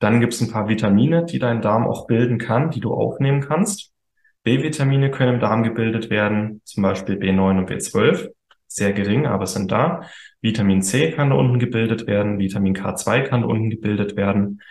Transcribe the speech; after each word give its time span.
Dann 0.00 0.20
gibt 0.20 0.32
es 0.32 0.40
ein 0.40 0.50
paar 0.50 0.68
Vitamine, 0.68 1.24
die 1.24 1.38
dein 1.38 1.62
Darm 1.62 1.86
auch 1.86 2.06
bilden 2.06 2.38
kann, 2.38 2.70
die 2.70 2.80
du 2.80 2.92
aufnehmen 2.92 3.42
kannst. 3.42 3.92
B-Vitamine 4.42 5.10
können 5.10 5.34
im 5.34 5.40
Darm 5.40 5.62
gebildet 5.62 6.10
werden, 6.10 6.62
zum 6.64 6.82
Beispiel 6.82 7.16
B9 7.16 7.58
und 7.58 7.70
B12. 7.70 8.30
Sehr 8.66 8.92
gering, 8.92 9.26
aber 9.26 9.46
sind 9.46 9.70
da. 9.70 10.02
Vitamin 10.40 10.82
C 10.82 11.10
kann 11.10 11.30
da 11.30 11.36
unten 11.36 11.58
gebildet 11.58 12.06
werden, 12.06 12.38
Vitamin 12.38 12.74
K2 12.74 13.22
kann 13.22 13.42
da 13.42 13.48
unten 13.48 13.68
gebildet 13.68 14.16
werden. 14.16 14.62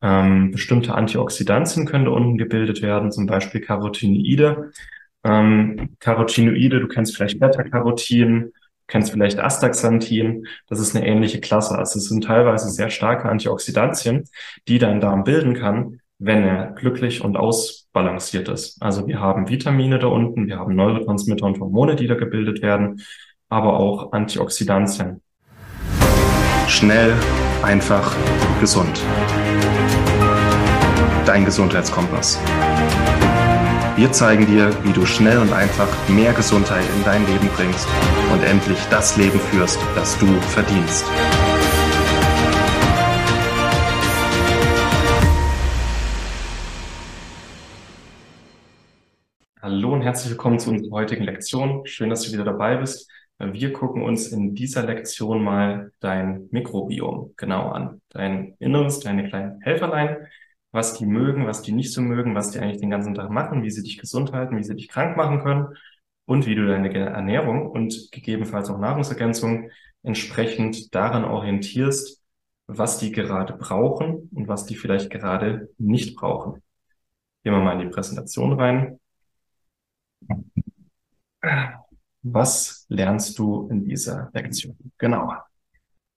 Ähm, 0.00 0.52
bestimmte 0.52 0.94
Antioxidantien 0.94 1.84
können 1.84 2.04
da 2.04 2.12
unten 2.12 2.38
gebildet 2.38 2.80
werden, 2.80 3.10
zum 3.10 3.26
Beispiel 3.26 3.60
Carotinoide. 3.60 4.70
Ähm, 5.24 5.96
Carotinoide, 5.98 6.78
du 6.78 6.86
kennst 6.86 7.16
vielleicht 7.16 7.40
Beta-Carotin, 7.40 8.52
kennst 8.88 9.12
vielleicht 9.12 9.38
Astaxanthin. 9.38 10.46
Das 10.66 10.80
ist 10.80 10.96
eine 10.96 11.06
ähnliche 11.06 11.40
Klasse. 11.40 11.78
Also 11.78 11.98
es 11.98 12.08
sind 12.08 12.24
teilweise 12.24 12.68
sehr 12.70 12.90
starke 12.90 13.28
Antioxidantien, 13.28 14.24
die 14.66 14.78
dein 14.78 15.00
Darm 15.00 15.22
bilden 15.22 15.54
kann, 15.54 16.00
wenn 16.18 16.42
er 16.42 16.72
glücklich 16.72 17.22
und 17.22 17.36
ausbalanciert 17.36 18.48
ist. 18.48 18.82
Also 18.82 19.06
wir 19.06 19.20
haben 19.20 19.48
Vitamine 19.48 19.98
da 19.98 20.08
unten, 20.08 20.48
wir 20.48 20.58
haben 20.58 20.74
Neurotransmitter 20.74 21.46
und 21.46 21.60
Hormone, 21.60 21.94
die 21.94 22.08
da 22.08 22.14
gebildet 22.14 22.62
werden, 22.62 23.02
aber 23.48 23.78
auch 23.78 24.12
Antioxidantien. 24.12 25.22
Schnell, 26.66 27.14
einfach, 27.62 28.14
gesund. 28.60 29.00
Dein 31.24 31.44
Gesundheitskompass. 31.44 32.40
Wir 33.98 34.12
zeigen 34.12 34.46
dir, 34.46 34.70
wie 34.84 34.92
du 34.92 35.04
schnell 35.06 35.38
und 35.38 35.52
einfach 35.52 35.88
mehr 36.08 36.32
Gesundheit 36.32 36.84
in 36.96 37.04
dein 37.04 37.26
Leben 37.26 37.48
bringst 37.56 37.88
und 38.38 38.44
endlich 38.44 38.78
das 38.88 39.16
Leben 39.16 39.40
führst, 39.40 39.80
das 39.96 40.16
du 40.18 40.26
verdienst. 40.26 41.04
Hallo 49.60 49.92
und 49.92 50.02
herzlich 50.02 50.30
willkommen 50.30 50.60
zu 50.60 50.70
unserer 50.70 50.92
heutigen 50.92 51.24
Lektion. 51.24 51.84
Schön, 51.84 52.10
dass 52.10 52.22
du 52.22 52.32
wieder 52.32 52.44
dabei 52.44 52.76
bist. 52.76 53.10
Wir 53.40 53.72
gucken 53.72 54.02
uns 54.02 54.28
in 54.28 54.54
dieser 54.54 54.84
Lektion 54.84 55.42
mal 55.42 55.90
dein 55.98 56.48
Mikrobiom 56.52 57.34
genau 57.36 57.70
an. 57.70 58.00
Dein 58.10 58.54
Inneres, 58.60 59.00
deine 59.00 59.28
kleinen 59.28 59.60
Helferlein, 59.62 60.16
was 60.70 60.94
die 60.94 61.06
mögen, 61.06 61.46
was 61.46 61.62
die 61.62 61.72
nicht 61.72 61.92
so 61.92 62.02
mögen, 62.02 62.36
was 62.36 62.52
die 62.52 62.60
eigentlich 62.60 62.80
den 62.80 62.90
ganzen 62.90 63.14
Tag 63.14 63.30
machen, 63.30 63.64
wie 63.64 63.70
sie 63.70 63.82
dich 63.82 63.98
gesund 63.98 64.32
halten, 64.32 64.56
wie 64.56 64.62
sie 64.62 64.76
dich 64.76 64.88
krank 64.88 65.16
machen 65.16 65.40
können 65.42 65.76
und 66.28 66.46
wie 66.46 66.54
du 66.54 66.66
deine 66.66 66.94
Ernährung 66.94 67.70
und 67.70 68.10
gegebenenfalls 68.12 68.68
auch 68.68 68.78
Nahrungsergänzung 68.78 69.70
entsprechend 70.02 70.94
daran 70.94 71.24
orientierst, 71.24 72.22
was 72.66 72.98
die 72.98 73.12
gerade 73.12 73.54
brauchen 73.54 74.28
und 74.34 74.46
was 74.46 74.66
die 74.66 74.76
vielleicht 74.76 75.10
gerade 75.10 75.70
nicht 75.78 76.16
brauchen. 76.16 76.62
Gehen 77.42 77.54
wir 77.54 77.60
mal 77.60 77.80
in 77.80 77.88
die 77.88 77.94
Präsentation 77.94 78.52
rein. 78.52 79.00
Was 82.22 82.84
lernst 82.88 83.38
du 83.38 83.68
in 83.70 83.84
dieser 83.84 84.30
Lektion? 84.34 84.76
Genau. 84.98 85.32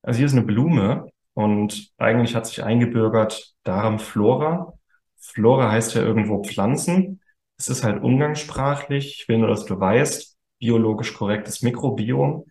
Also 0.01 0.17
hier 0.17 0.25
ist 0.25 0.33
eine 0.33 0.43
Blume, 0.43 1.07
und 1.33 1.91
eigentlich 1.97 2.35
hat 2.35 2.45
sich 2.45 2.63
eingebürgert 2.63 3.55
Darmflora. 3.63 4.73
Flora 5.17 5.71
heißt 5.71 5.95
ja 5.95 6.01
irgendwo 6.01 6.43
Pflanzen. 6.43 7.20
Es 7.61 7.69
ist 7.69 7.83
halt 7.83 8.01
umgangssprachlich. 8.01 9.19
Ich 9.21 9.29
will 9.29 9.37
nur, 9.37 9.47
dass 9.47 9.65
du 9.65 9.79
weißt, 9.79 10.35
biologisch 10.57 11.13
korrektes 11.13 11.61
Mikrobiom. 11.61 12.45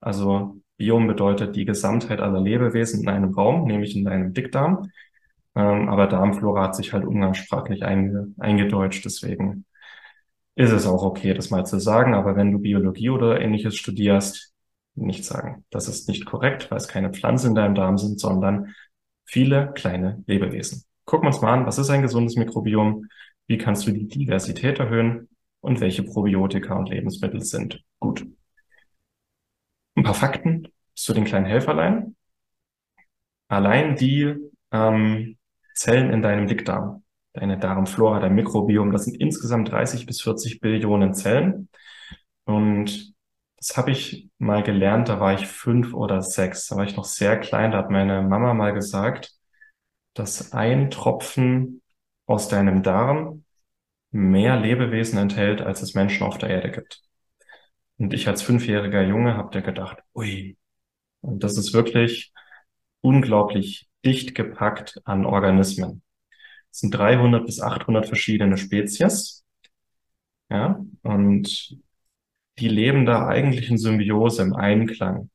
Also 0.00 0.62
Biom 0.78 1.06
bedeutet 1.06 1.54
die 1.54 1.66
Gesamtheit 1.66 2.20
aller 2.20 2.40
Lebewesen 2.40 3.02
in 3.02 3.10
einem 3.10 3.34
Raum, 3.34 3.66
nämlich 3.66 3.94
in 3.94 4.06
deinem 4.06 4.32
Dickdarm. 4.32 4.88
Ähm, 5.54 5.90
aber 5.90 6.06
Darmflora 6.06 6.62
hat 6.62 6.76
sich 6.76 6.94
halt 6.94 7.04
umgangssprachlich 7.04 7.84
einge 7.84 8.28
eingedeutscht. 8.38 9.04
Deswegen 9.04 9.66
ist 10.54 10.72
es 10.72 10.86
auch 10.86 11.02
okay, 11.02 11.34
das 11.34 11.50
mal 11.50 11.66
zu 11.66 11.78
sagen. 11.78 12.14
Aber 12.14 12.34
wenn 12.34 12.50
du 12.50 12.58
Biologie 12.58 13.10
oder 13.10 13.42
ähnliches 13.42 13.76
studierst, 13.76 14.54
nicht 14.94 15.26
sagen. 15.26 15.66
Das 15.68 15.88
ist 15.88 16.08
nicht 16.08 16.24
korrekt, 16.24 16.70
weil 16.70 16.78
es 16.78 16.88
keine 16.88 17.10
Pflanzen 17.10 17.48
in 17.48 17.54
deinem 17.54 17.74
Darm 17.74 17.98
sind, 17.98 18.18
sondern 18.18 18.74
viele 19.26 19.72
kleine 19.74 20.24
Lebewesen. 20.26 20.84
Gucken 21.04 21.24
wir 21.26 21.34
uns 21.34 21.42
mal 21.42 21.52
an, 21.52 21.66
was 21.66 21.76
ist 21.76 21.90
ein 21.90 22.00
gesundes 22.00 22.36
Mikrobiom? 22.36 23.04
Wie 23.46 23.58
kannst 23.58 23.86
du 23.86 23.92
die 23.92 24.08
Diversität 24.08 24.78
erhöhen? 24.78 25.28
Und 25.60 25.80
welche 25.80 26.02
Probiotika 26.02 26.74
und 26.74 26.90
Lebensmittel 26.90 27.40
sind 27.40 27.82
gut? 27.98 28.26
Ein 29.96 30.04
paar 30.04 30.14
Fakten 30.14 30.68
zu 30.94 31.14
den 31.14 31.24
kleinen 31.24 31.46
Helferlein. 31.46 32.16
Allein 33.48 33.96
die 33.96 34.34
ähm, 34.72 35.38
Zellen 35.74 36.10
in 36.12 36.22
deinem 36.22 36.46
Dickdarm, 36.46 37.04
deine 37.32 37.58
Darmflora, 37.58 38.20
dein 38.20 38.34
Mikrobiom, 38.34 38.92
das 38.92 39.04
sind 39.04 39.20
insgesamt 39.20 39.70
30 39.70 40.06
bis 40.06 40.22
40 40.22 40.60
Billionen 40.60 41.14
Zellen. 41.14 41.68
Und 42.44 43.14
das 43.56 43.76
habe 43.76 43.90
ich 43.92 44.28
mal 44.38 44.62
gelernt, 44.62 45.08
da 45.08 45.20
war 45.20 45.34
ich 45.34 45.46
fünf 45.46 45.94
oder 45.94 46.20
sechs. 46.22 46.66
Da 46.68 46.76
war 46.76 46.84
ich 46.84 46.96
noch 46.96 47.04
sehr 47.04 47.38
klein. 47.38 47.70
Da 47.72 47.78
hat 47.78 47.90
meine 47.90 48.22
Mama 48.22 48.52
mal 48.54 48.72
gesagt, 48.74 49.32
dass 50.14 50.52
ein 50.52 50.90
Tropfen 50.90 51.82
aus 52.26 52.48
deinem 52.48 52.82
Darm 52.82 53.44
mehr 54.10 54.58
Lebewesen 54.58 55.18
enthält, 55.18 55.60
als 55.60 55.82
es 55.82 55.94
Menschen 55.94 56.24
auf 56.26 56.38
der 56.38 56.50
Erde 56.50 56.70
gibt. 56.70 57.02
Und 57.98 58.12
ich 58.14 58.28
als 58.28 58.42
fünfjähriger 58.42 59.02
Junge 59.02 59.36
habe 59.36 59.50
dir 59.50 59.62
gedacht, 59.62 59.98
ui. 60.14 60.56
Und 61.20 61.42
das 61.44 61.56
ist 61.58 61.72
wirklich 61.72 62.32
unglaublich 63.00 63.88
dicht 64.04 64.34
gepackt 64.34 65.00
an 65.04 65.26
Organismen. 65.26 66.02
Es 66.70 66.80
sind 66.80 66.92
300 66.92 67.46
bis 67.46 67.60
800 67.60 68.06
verschiedene 68.06 68.56
Spezies. 68.56 69.44
Ja, 70.50 70.84
und 71.02 71.78
die 72.58 72.68
leben 72.68 73.06
da 73.06 73.26
eigentlich 73.26 73.70
in 73.70 73.78
Symbiose, 73.78 74.42
im 74.42 74.54
Einklang. 74.54 75.30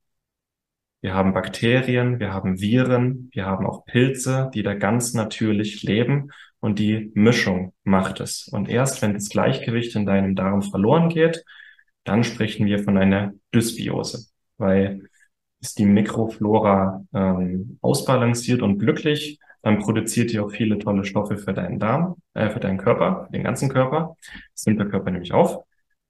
Wir 1.01 1.13
haben 1.13 1.33
Bakterien, 1.33 2.19
wir 2.19 2.33
haben 2.33 2.59
Viren, 2.59 3.29
wir 3.31 3.45
haben 3.45 3.65
auch 3.65 3.85
Pilze, 3.85 4.51
die 4.53 4.63
da 4.63 4.73
ganz 4.73 5.13
natürlich 5.13 5.81
leben 5.83 6.31
und 6.59 6.77
die 6.77 7.11
Mischung 7.15 7.73
macht 7.83 8.19
es. 8.19 8.49
Und 8.49 8.67
erst 8.67 9.01
wenn 9.01 9.13
das 9.13 9.29
Gleichgewicht 9.29 9.95
in 9.95 10.05
deinem 10.05 10.35
Darm 10.35 10.61
verloren 10.61 11.09
geht, 11.09 11.45
dann 12.03 12.23
sprechen 12.23 12.65
wir 12.65 12.83
von 12.83 12.97
einer 12.97 13.33
Dysbiose, 13.53 14.27
weil 14.57 15.09
ist 15.61 15.77
die 15.77 15.85
Mikroflora 15.85 17.03
ähm, 17.13 17.79
ausbalanciert 17.81 18.61
und 18.61 18.79
glücklich, 18.79 19.39
dann 19.61 19.79
produziert 19.79 20.31
die 20.31 20.39
auch 20.39 20.51
viele 20.51 20.79
tolle 20.79 21.03
Stoffe 21.03 21.37
für 21.37 21.53
deinen 21.53 21.79
Darm, 21.79 22.15
äh, 22.33 22.49
für 22.49 22.59
deinen 22.59 22.77
Körper, 22.77 23.27
den 23.33 23.43
ganzen 23.43 23.69
Körper. 23.69 24.15
Das 24.53 24.65
nimmt 24.65 24.79
der 24.79 24.87
Körper 24.87 25.11
nämlich 25.11 25.33
auf. 25.33 25.63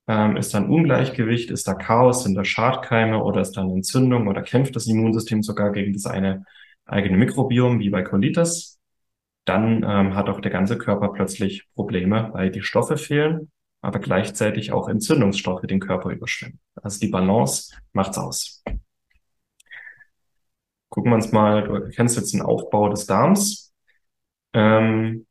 Ähm, 0.10 0.38
ist 0.38 0.56
da 0.56 0.58
ein 0.58 0.70
Ungleichgewicht, 0.70 1.52
ist 1.52 1.68
da 1.68 1.76
Chaos, 1.76 2.24
sind 2.24 2.34
da 2.34 2.44
Schadkeime 2.44 3.24
oder 3.24 3.42
ist 3.42 3.52
da 3.52 3.62
eine 3.62 3.74
Entzündung 3.74 4.28
oder 4.28 4.42
kämpft 4.42 4.76
das 4.76 4.88
Immunsystem 4.88 5.44
sogar 5.44 5.72
gegen 5.72 5.94
das 5.94 6.08
eine 6.08 6.46
eigene 6.86 7.16
Mikrobiom, 7.16 7.80
wie 7.80 7.92
bei 7.92 8.02
Colitis, 8.02 8.80
dann 9.46 9.84
ähm, 9.84 10.16
hat 10.16 10.28
auch 10.28 10.42
der 10.42 10.50
ganze 10.50 10.80
Körper 10.80 11.10
plötzlich 11.10 11.68
Probleme, 11.76 12.30
weil 12.34 12.50
die 12.50 12.64
Stoffe 12.64 12.98
fehlen, 12.98 13.52
aber 13.82 14.00
gleichzeitig 14.00 14.72
auch 14.72 14.90
Entzündungsstoffe 14.90 15.68
den 15.68 15.80
Körper 15.80 16.10
überschwemmen. 16.10 16.60
Also 16.82 17.00
die 17.00 17.10
Balance 17.10 17.76
macht's 17.94 18.18
aus. 18.18 18.64
Gucken 20.90 21.12
wir 21.12 21.16
uns 21.18 21.32
mal, 21.32 21.66
du 21.66 21.90
kennst 21.90 22.18
jetzt 22.18 22.34
den 22.34 22.42
Aufbau 22.42 22.90
des 22.90 23.06
Darms. 23.06 23.76
Ähm, 24.54 25.28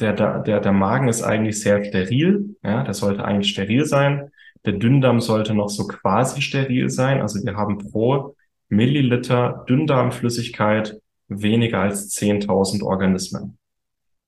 der, 0.00 0.12
der, 0.12 0.60
der 0.60 0.72
Magen 0.72 1.08
ist 1.08 1.22
eigentlich 1.22 1.60
sehr 1.60 1.84
steril. 1.84 2.56
Ja, 2.62 2.82
der 2.82 2.94
sollte 2.94 3.24
eigentlich 3.24 3.52
steril 3.52 3.84
sein. 3.84 4.30
Der 4.64 4.72
Dünndarm 4.72 5.20
sollte 5.20 5.54
noch 5.54 5.68
so 5.68 5.86
quasi 5.86 6.42
steril 6.42 6.88
sein. 6.88 7.20
Also 7.20 7.44
wir 7.44 7.56
haben 7.56 7.78
pro 7.78 8.34
Milliliter 8.68 9.64
Dünndarmflüssigkeit 9.68 11.00
weniger 11.28 11.80
als 11.80 12.10
10.000 12.10 12.82
Organismen. 12.82 13.58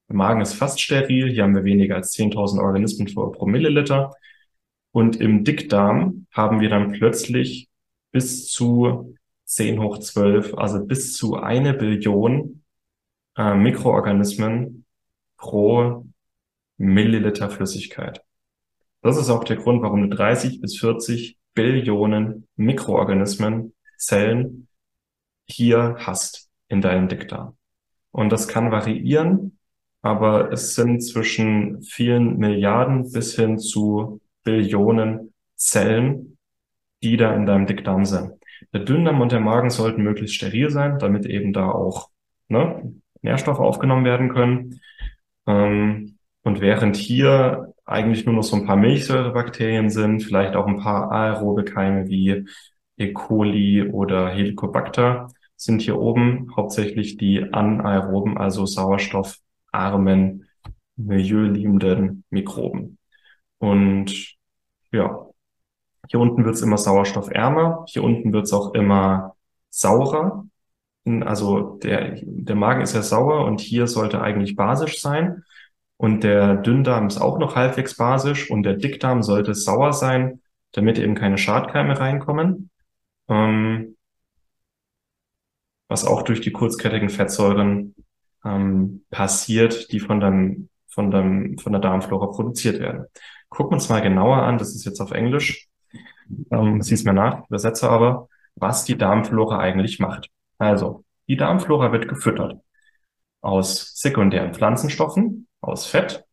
Der 0.08 0.16
Magen 0.16 0.40
ist 0.40 0.54
fast 0.54 0.80
steril. 0.80 1.30
Hier 1.32 1.42
haben 1.42 1.54
wir 1.54 1.64
weniger 1.64 1.96
als 1.96 2.12
10.000 2.14 2.60
Organismen 2.60 3.12
pro, 3.12 3.30
pro 3.30 3.46
Milliliter. 3.46 4.12
Und 4.92 5.16
im 5.16 5.44
Dickdarm 5.44 6.26
haben 6.32 6.60
wir 6.60 6.68
dann 6.68 6.92
plötzlich 6.92 7.68
bis 8.12 8.46
zu 8.46 9.14
10 9.44 9.80
hoch 9.82 9.98
12, 9.98 10.54
also 10.54 10.84
bis 10.84 11.14
zu 11.14 11.36
eine 11.36 11.74
Billion 11.74 12.62
äh, 13.36 13.54
Mikroorganismen 13.54 14.85
pro 15.36 16.06
Milliliter 16.78 17.50
Flüssigkeit. 17.50 18.22
Das 19.02 19.16
ist 19.16 19.30
auch 19.30 19.44
der 19.44 19.56
Grund, 19.56 19.82
warum 19.82 20.08
du 20.08 20.16
30 20.16 20.60
bis 20.60 20.78
40 20.78 21.38
Billionen 21.54 22.48
Mikroorganismen, 22.56 23.72
Zellen 23.96 24.68
hier 25.46 25.96
hast 26.00 26.50
in 26.68 26.80
deinem 26.80 27.08
Dickdarm. 27.08 27.56
Und 28.10 28.30
das 28.30 28.48
kann 28.48 28.70
variieren, 28.70 29.58
aber 30.02 30.52
es 30.52 30.74
sind 30.74 31.00
zwischen 31.00 31.82
vielen 31.82 32.38
Milliarden 32.38 33.10
bis 33.10 33.36
hin 33.36 33.58
zu 33.58 34.20
Billionen 34.44 35.32
Zellen, 35.54 36.38
die 37.02 37.16
da 37.16 37.34
in 37.34 37.46
deinem 37.46 37.66
Dickdarm 37.66 38.04
sind. 38.04 38.32
Der 38.72 38.80
Dünndarm 38.80 39.20
und 39.20 39.32
der 39.32 39.40
Magen 39.40 39.70
sollten 39.70 40.02
möglichst 40.02 40.36
steril 40.36 40.70
sein, 40.70 40.98
damit 40.98 41.26
eben 41.26 41.52
da 41.52 41.70
auch 41.70 42.10
ne, 42.48 42.94
Nährstoffe 43.22 43.58
aufgenommen 43.58 44.04
werden 44.04 44.32
können. 44.32 44.80
Ähm, 45.46 46.18
und 46.42 46.60
während 46.60 46.96
hier 46.96 47.72
eigentlich 47.84 48.26
nur 48.26 48.34
noch 48.34 48.42
so 48.42 48.56
ein 48.56 48.66
paar 48.66 48.76
Milchsäurebakterien 48.76 49.90
sind, 49.90 50.22
vielleicht 50.22 50.56
auch 50.56 50.66
ein 50.66 50.78
paar 50.78 51.10
aerobe 51.12 51.64
Keime 51.64 52.08
wie 52.08 52.46
E. 52.96 53.12
coli 53.12 53.82
oder 53.88 54.28
Helicobacter, 54.30 55.28
sind 55.56 55.82
hier 55.82 55.98
oben 55.98 56.52
hauptsächlich 56.56 57.16
die 57.16 57.52
anaeroben, 57.52 58.38
also 58.38 58.66
sauerstoffarmen, 58.66 60.46
milieuliebenden 60.96 62.24
Mikroben. 62.30 62.98
Und 63.58 64.36
ja, 64.92 65.26
hier 66.08 66.20
unten 66.20 66.44
wird 66.44 66.54
es 66.54 66.62
immer 66.62 66.78
sauerstoffärmer, 66.78 67.84
hier 67.88 68.04
unten 68.04 68.32
wird 68.32 68.44
es 68.44 68.52
auch 68.52 68.74
immer 68.74 69.36
saurer. 69.70 70.46
Also 71.06 71.78
der, 71.82 72.18
der 72.22 72.56
Magen 72.56 72.82
ist 72.82 72.94
ja 72.94 73.02
sauer 73.02 73.44
und 73.44 73.60
hier 73.60 73.86
sollte 73.86 74.20
eigentlich 74.20 74.56
basisch 74.56 75.00
sein. 75.00 75.44
Und 75.96 76.24
der 76.24 76.56
Dünndarm 76.56 77.06
ist 77.06 77.20
auch 77.20 77.38
noch 77.38 77.56
halbwegs 77.56 77.96
basisch 77.96 78.50
und 78.50 78.64
der 78.64 78.74
Dickdarm 78.74 79.22
sollte 79.22 79.54
sauer 79.54 79.92
sein, 79.92 80.42
damit 80.72 80.98
eben 80.98 81.14
keine 81.14 81.38
Schadkeime 81.38 81.98
reinkommen. 81.98 82.70
Ähm, 83.28 83.96
was 85.88 86.04
auch 86.04 86.22
durch 86.22 86.40
die 86.40 86.52
kurzkettigen 86.52 87.08
Fettsäuren 87.08 87.94
ähm, 88.44 89.04
passiert, 89.10 89.92
die 89.92 90.00
von, 90.00 90.20
deinem, 90.20 90.68
von, 90.88 91.10
deinem, 91.10 91.58
von 91.58 91.72
der 91.72 91.80
Darmflora 91.80 92.26
produziert 92.26 92.80
werden. 92.80 93.06
Gucken 93.48 93.72
wir 93.72 93.74
uns 93.76 93.88
mal 93.88 94.02
genauer 94.02 94.38
an, 94.42 94.58
das 94.58 94.74
ist 94.74 94.84
jetzt 94.84 95.00
auf 95.00 95.12
Englisch, 95.12 95.68
ähm, 96.50 96.82
sieh's 96.82 97.04
mir 97.04 97.12
nach, 97.12 97.46
übersetze 97.48 97.88
aber, 97.88 98.28
was 98.56 98.84
die 98.84 98.98
Darmflora 98.98 99.58
eigentlich 99.58 100.00
macht. 100.00 100.30
Also, 100.58 101.04
die 101.28 101.36
Darmflora 101.36 101.92
wird 101.92 102.08
gefüttert 102.08 102.60
aus 103.40 103.92
sekundären 103.94 104.54
Pflanzenstoffen, 104.54 105.46
aus 105.60 105.86
Fett, 105.86 106.24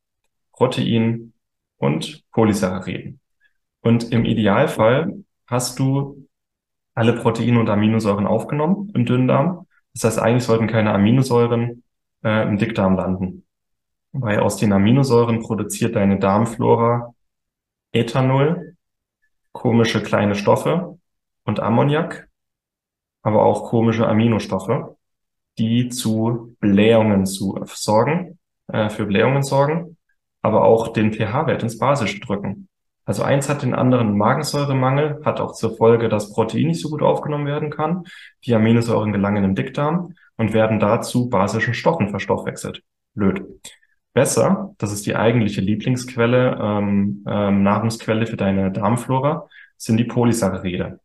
Protein 0.52 1.34
und 1.78 2.24
Polysacchariden. 2.32 3.20
Und 3.82 4.12
im 4.12 4.26
Idealfall 4.26 5.24
hast 5.48 5.78
du 5.78 6.28
alle 6.96 7.14
Proteine 7.14 7.60
und 7.60 7.70
Aminosäuren 7.70 8.26
aufgenommen 8.26 8.92
im 8.96 9.06
Dünndarm. 9.06 9.68
Das 9.94 10.06
heißt, 10.06 10.20
eigentlich 10.20 10.46
sollten 10.46 10.68
keine 10.68 10.94
Aminosäuren 10.94 11.84
äh, 12.24 12.48
im 12.48 12.58
Dickdarm 12.58 12.96
landen. 12.96 13.46
Weil 14.12 14.40
aus 14.40 14.58
den 14.58 14.74
Aminosäuren 14.74 15.42
produziert 15.42 15.96
deine 15.96 16.20
Darmflora 16.20 17.14
Ethanol, 17.92 18.76
komische 19.52 20.02
kleine 20.02 20.36
Stoffe 20.36 20.98
und 21.44 21.60
Ammoniak, 21.60 22.28
aber 23.24 23.44
auch 23.44 23.70
komische 23.70 24.08
Aminostoffe, 24.08 24.98
die 25.58 25.90
zu 25.90 26.56
Blähungen 26.60 27.26
zu 27.26 27.60
sorgen, 27.66 28.38
äh, 28.68 28.90
für 28.90 29.06
Blähungen 29.06 29.44
sorgen, 29.44 29.98
aber 30.42 30.64
auch 30.64 30.90
den 30.90 31.14
pH-Wert 31.14 31.64
ins 31.64 31.78
Basische 31.78 32.20
drücken. 32.20 32.68
Also 33.06 33.24
eins 33.24 33.50
hat 33.50 33.64
den 33.64 33.74
anderen 33.74 34.18
Magensäuremangel, 34.18 35.22
hat 35.26 35.42
auch 35.42 35.54
zur 35.54 35.76
Folge, 35.76 36.08
dass 36.08 36.32
Protein 36.32 36.68
nicht 36.68 36.82
so 36.82 36.90
gut 36.90 37.02
aufgenommen 37.02 37.46
werden 37.46 37.70
kann. 37.70 38.06
Die 38.46 38.56
Aminosäuren 38.56 39.12
gelangen 39.12 39.44
im 39.44 39.56
Dickdarm 39.56 40.14
und 40.38 40.54
werden 40.54 40.80
dazu 40.80 41.30
basischen 41.30 41.74
Stoffen 41.74 42.10
verstoffwechselt. 42.10 42.82
Blöd. 43.14 43.44
Besser, 44.14 44.74
das 44.78 44.94
ist 44.94 45.06
die 45.06 45.16
eigentliche 45.16 45.60
Lieblingsquelle, 45.60 46.58
ähm, 46.62 47.26
ähm, 47.28 47.64
Nahrungsquelle 47.64 48.28
für 48.28 48.38
deine 48.38 48.72
Darmflora, 48.72 49.50
sind 49.76 49.98
die 49.98 50.04
Polysaccharide, 50.04 51.00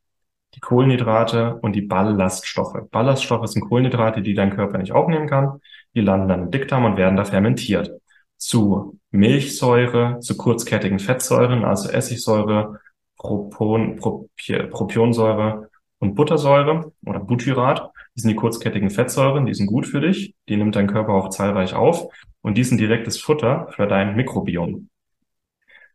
die 0.54 0.60
Kohlenhydrate 0.60 1.56
und 1.56 1.74
die 1.74 1.82
Ballaststoffe. 1.82 2.88
Ballaststoffe 2.90 3.48
sind 3.48 3.68
Kohlenhydrate, 3.68 4.22
die 4.22 4.34
dein 4.34 4.54
Körper 4.54 4.78
nicht 4.78 4.92
aufnehmen 4.92 5.28
kann. 5.28 5.60
Die 5.94 6.00
landen 6.00 6.28
dann 6.28 6.42
im 6.44 6.50
Dickdarm 6.50 6.84
und 6.84 6.96
werden 6.96 7.16
da 7.16 7.24
fermentiert 7.24 8.00
zu 8.38 8.98
Milchsäure, 9.10 10.20
zu 10.20 10.36
kurzkettigen 10.36 10.98
Fettsäuren, 10.98 11.64
also 11.64 11.90
Essigsäure, 11.90 12.80
Propon, 13.16 13.96
Propionsäure 13.96 15.70
und 15.98 16.14
Buttersäure 16.14 16.92
oder 17.04 17.18
Butyrat. 17.18 17.90
Die 18.14 18.20
sind 18.20 18.30
die 18.30 18.36
kurzkettigen 18.36 18.90
Fettsäuren, 18.90 19.46
die 19.46 19.54
sind 19.54 19.66
gut 19.66 19.86
für 19.86 20.00
dich, 20.00 20.34
die 20.48 20.56
nimmt 20.56 20.76
dein 20.76 20.86
Körper 20.86 21.14
auch 21.14 21.30
zahlreich 21.30 21.74
auf 21.74 22.08
und 22.40 22.56
die 22.56 22.64
sind 22.64 22.80
direktes 22.80 23.20
Futter 23.20 23.68
für 23.72 23.86
dein 23.86 24.14
Mikrobiom. 24.16 24.88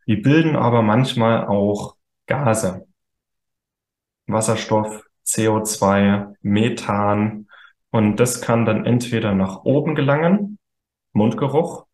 Die 0.06 0.16
bilden 0.16 0.54
aber 0.54 0.82
manchmal 0.82 1.46
auch 1.46 1.96
Gase. 2.26 2.86
Wasserstoff, 4.26 5.02
CO2, 5.26 6.34
Methan 6.42 7.48
und 7.90 8.16
das 8.16 8.40
kann 8.40 8.64
dann 8.64 8.84
entweder 8.84 9.34
nach 9.34 9.64
oben 9.64 9.94
gelangen, 9.94 10.58
Mundgeruch, 11.12 11.86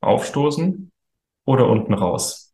aufstoßen 0.00 0.90
oder 1.46 1.68
unten 1.68 1.94
raus. 1.94 2.52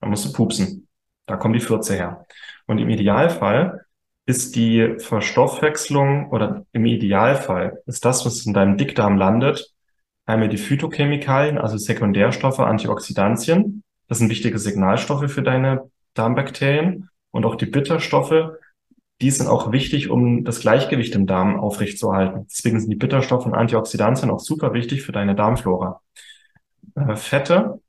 Dann 0.00 0.10
musst 0.10 0.24
du 0.24 0.32
pupsen. 0.32 0.88
Da 1.26 1.36
kommen 1.36 1.54
die 1.54 1.60
Fürze 1.60 1.94
her. 1.94 2.26
Und 2.66 2.78
im 2.78 2.88
Idealfall 2.88 3.86
ist 4.26 4.56
die 4.56 4.96
Verstoffwechslung 4.98 6.30
oder 6.30 6.66
im 6.72 6.86
Idealfall 6.86 7.82
ist 7.86 8.04
das, 8.04 8.26
was 8.26 8.46
in 8.46 8.52
deinem 8.52 8.76
Dickdarm 8.76 9.16
landet, 9.16 9.72
einmal 10.26 10.48
die 10.48 10.58
Phytochemikalien, 10.58 11.58
also 11.58 11.76
Sekundärstoffe, 11.76 12.60
Antioxidantien. 12.60 13.82
Das 14.08 14.18
sind 14.18 14.28
wichtige 14.28 14.58
Signalstoffe 14.58 15.30
für 15.30 15.42
deine 15.42 15.90
Darmbakterien 16.14 17.08
und 17.32 17.44
auch 17.44 17.56
die 17.56 17.66
Bitterstoffe. 17.66 18.52
Die 19.20 19.30
sind 19.30 19.48
auch 19.48 19.72
wichtig, 19.72 20.10
um 20.10 20.44
das 20.44 20.60
Gleichgewicht 20.60 21.14
im 21.14 21.26
Darm 21.26 21.58
aufrechtzuerhalten. 21.58 22.46
Deswegen 22.50 22.80
sind 22.80 22.90
die 22.90 22.96
Bitterstoffe 22.96 23.46
und 23.46 23.54
Antioxidantien 23.54 24.30
auch 24.30 24.40
super 24.40 24.72
wichtig 24.72 25.02
für 25.02 25.12
deine 25.12 25.34
Darmflora 25.34 26.00
äh, 26.94 27.16
Fette, 27.16 27.80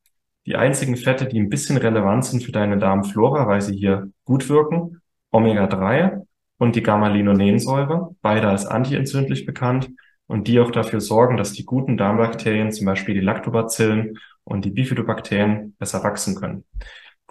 die 0.46 0.56
einzigen 0.56 0.98
Fette, 0.98 1.26
die 1.26 1.40
ein 1.40 1.50
bisschen 1.50 1.78
relevant 1.78 2.26
sind 2.26 2.44
für 2.44 2.52
deine 2.52 2.78
Darmflora, 2.78 3.48
weil 3.48 3.62
sie 3.62 3.76
hier 3.76 4.12
gut 4.26 4.50
wirken, 4.50 5.02
Omega-3 5.32 6.26
und 6.58 6.76
die 6.76 6.84
Gamma-Linolensäure, 6.84 8.16
beide 8.22 8.50
als 8.50 8.66
antientzündlich 8.66 9.46
bekannt 9.46 9.90
und 10.28 10.48
die 10.48 10.60
auch 10.60 10.72
dafür 10.72 11.02
sorgen, 11.02 11.38
dass 11.38 11.54
die 11.54 11.66
guten 11.66 11.98
Darmbakterien, 11.98 12.72
zum 12.72 12.86
Beispiel 12.86 13.16
die 13.16 13.22
Lactobacillen 13.22 14.20
und 14.44 14.66
die 14.66 14.72
Bifidobakterien, 14.72 15.76
besser 15.80 16.04
wachsen 16.04 16.36
können. 16.36 16.66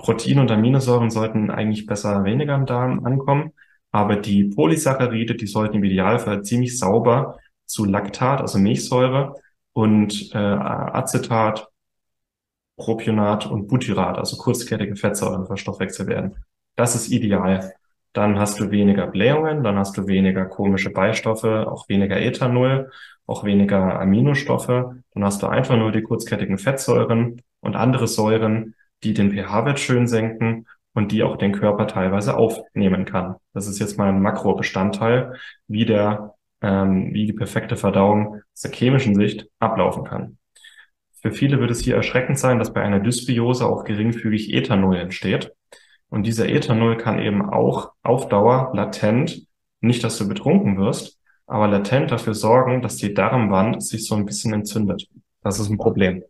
Protein 0.02 0.40
und 0.40 0.50
Aminosäuren 0.50 1.10
sollten 1.10 1.50
eigentlich 1.50 1.86
besser 1.86 2.24
weniger 2.24 2.54
im 2.56 2.66
Darm 2.66 3.06
ankommen, 3.06 3.52
aber 3.92 4.16
die 4.16 4.44
Polysaccharide, 4.44 5.34
die 5.36 5.46
sollten 5.46 5.76
im 5.76 5.84
Idealfall 5.84 6.42
ziemlich 6.42 6.78
sauber 6.78 7.38
zu 7.66 7.84
Laktat, 7.84 8.40
also 8.40 8.58
Milchsäure, 8.58 9.36
und 9.72 10.30
äh, 10.34 10.38
Acetat, 10.38 11.68
Propionat 12.76 13.46
und 13.46 13.68
Butyrat, 13.68 14.18
also 14.18 14.36
kurzkettige 14.36 14.96
Fettsäuren, 14.96 15.46
verstoffwechselt 15.46 16.08
werden. 16.08 16.36
Das 16.76 16.94
ist 16.94 17.10
ideal. 17.10 17.72
Dann 18.12 18.38
hast 18.38 18.60
du 18.60 18.70
weniger 18.70 19.06
Blähungen, 19.06 19.62
dann 19.62 19.78
hast 19.78 19.96
du 19.96 20.06
weniger 20.06 20.44
komische 20.44 20.90
Beistoffe, 20.90 21.66
auch 21.70 21.88
weniger 21.88 22.18
Ethanol, 22.18 22.90
auch 23.26 23.44
weniger 23.44 24.00
Aminostoffe. 24.00 25.02
Dann 25.14 25.24
hast 25.24 25.42
du 25.42 25.46
einfach 25.46 25.76
nur 25.76 25.92
die 25.92 26.02
kurzkettigen 26.02 26.58
Fettsäuren 26.58 27.40
und 27.60 27.76
andere 27.76 28.06
Säuren, 28.06 28.74
die 29.04 29.14
den 29.14 29.32
pH-Wert 29.32 29.80
schön 29.80 30.06
senken 30.06 30.66
und 30.94 31.12
die 31.12 31.22
auch 31.22 31.36
den 31.36 31.52
Körper 31.52 31.86
teilweise 31.86 32.36
aufnehmen 32.36 33.04
kann. 33.04 33.36
Das 33.54 33.66
ist 33.66 33.78
jetzt 33.78 33.98
mal 33.98 34.08
ein 34.08 34.20
Makrobestandteil, 34.22 35.34
wie 35.66 35.86
der 35.86 36.34
ähm, 36.62 37.12
wie 37.12 37.26
die 37.26 37.32
perfekte 37.32 37.76
Verdauung 37.76 38.42
aus 38.54 38.60
der 38.62 38.70
chemischen 38.70 39.14
Sicht 39.14 39.48
ablaufen 39.58 40.04
kann. 40.04 40.38
Für 41.20 41.32
viele 41.32 41.60
wird 41.60 41.70
es 41.70 41.80
hier 41.80 41.96
erschreckend 41.96 42.38
sein, 42.38 42.58
dass 42.58 42.72
bei 42.72 42.82
einer 42.82 43.00
Dysbiose 43.00 43.66
auch 43.66 43.84
geringfügig 43.84 44.52
Ethanol 44.52 44.96
entsteht. 44.96 45.52
Und 46.08 46.26
dieser 46.26 46.48
Ethanol 46.48 46.96
kann 46.96 47.18
eben 47.18 47.48
auch 47.48 47.92
auf 48.02 48.28
Dauer 48.28 48.72
latent, 48.74 49.46
nicht 49.80 50.04
dass 50.04 50.18
du 50.18 50.28
betrunken 50.28 50.78
wirst, 50.78 51.18
aber 51.46 51.68
latent 51.68 52.10
dafür 52.10 52.34
sorgen, 52.34 52.82
dass 52.82 52.96
die 52.96 53.14
Darmwand 53.14 53.82
sich 53.82 54.06
so 54.06 54.14
ein 54.14 54.26
bisschen 54.26 54.52
entzündet. 54.52 55.08
Das 55.42 55.58
ist 55.58 55.68
ein 55.68 55.78
Problem. 55.78 56.22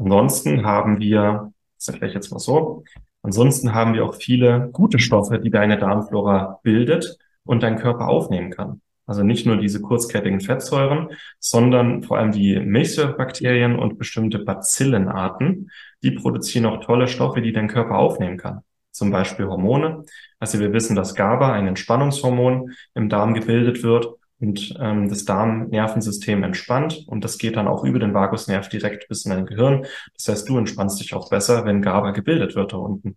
Ansonsten 0.00 0.64
haben 0.64 0.98
wir, 0.98 1.52
das 1.76 1.88
erkläre 1.88 2.08
ich 2.08 2.14
jetzt 2.14 2.32
mal 2.32 2.38
so, 2.38 2.84
ansonsten 3.22 3.74
haben 3.74 3.92
wir 3.92 4.04
auch 4.04 4.14
viele 4.14 4.70
gute 4.72 4.98
Stoffe, 4.98 5.38
die 5.38 5.50
deine 5.50 5.78
Darmflora 5.78 6.58
bildet 6.62 7.18
und 7.44 7.62
dein 7.62 7.76
Körper 7.76 8.08
aufnehmen 8.08 8.50
kann. 8.50 8.80
Also 9.06 9.24
nicht 9.24 9.44
nur 9.44 9.56
diese 9.56 9.82
kurzkettigen 9.82 10.40
Fettsäuren, 10.40 11.08
sondern 11.38 12.02
vor 12.02 12.16
allem 12.16 12.32
die 12.32 12.58
Milchsäurebakterien 12.58 13.78
und 13.78 13.98
bestimmte 13.98 14.38
Bacillenarten, 14.38 15.70
die 16.02 16.12
produzieren 16.12 16.66
auch 16.66 16.82
tolle 16.82 17.06
Stoffe, 17.06 17.42
die 17.42 17.52
dein 17.52 17.68
Körper 17.68 17.98
aufnehmen 17.98 18.38
kann. 18.38 18.60
Zum 18.92 19.10
Beispiel 19.10 19.48
Hormone. 19.48 20.04
Also 20.38 20.60
wir 20.60 20.72
wissen, 20.72 20.96
dass 20.96 21.14
GABA, 21.14 21.52
ein 21.52 21.66
Entspannungshormon, 21.66 22.70
im 22.94 23.08
Darm 23.08 23.34
gebildet 23.34 23.82
wird 23.82 24.06
und 24.40 24.74
ähm, 24.80 25.08
das 25.08 25.24
Darmnervensystem 25.24 26.42
entspannt 26.42 27.04
und 27.06 27.24
das 27.24 27.38
geht 27.38 27.56
dann 27.56 27.68
auch 27.68 27.84
über 27.84 27.98
den 27.98 28.14
Vagusnerv 28.14 28.68
direkt 28.68 29.08
bis 29.08 29.24
in 29.24 29.32
dein 29.32 29.46
Gehirn. 29.46 29.86
Das 30.16 30.28
heißt, 30.28 30.48
du 30.48 30.58
entspannst 30.58 31.00
dich 31.00 31.14
auch 31.14 31.28
besser, 31.28 31.64
wenn 31.64 31.82
GABA 31.82 32.12
gebildet 32.12 32.54
wird 32.54 32.72
da 32.72 32.78
unten. 32.78 33.16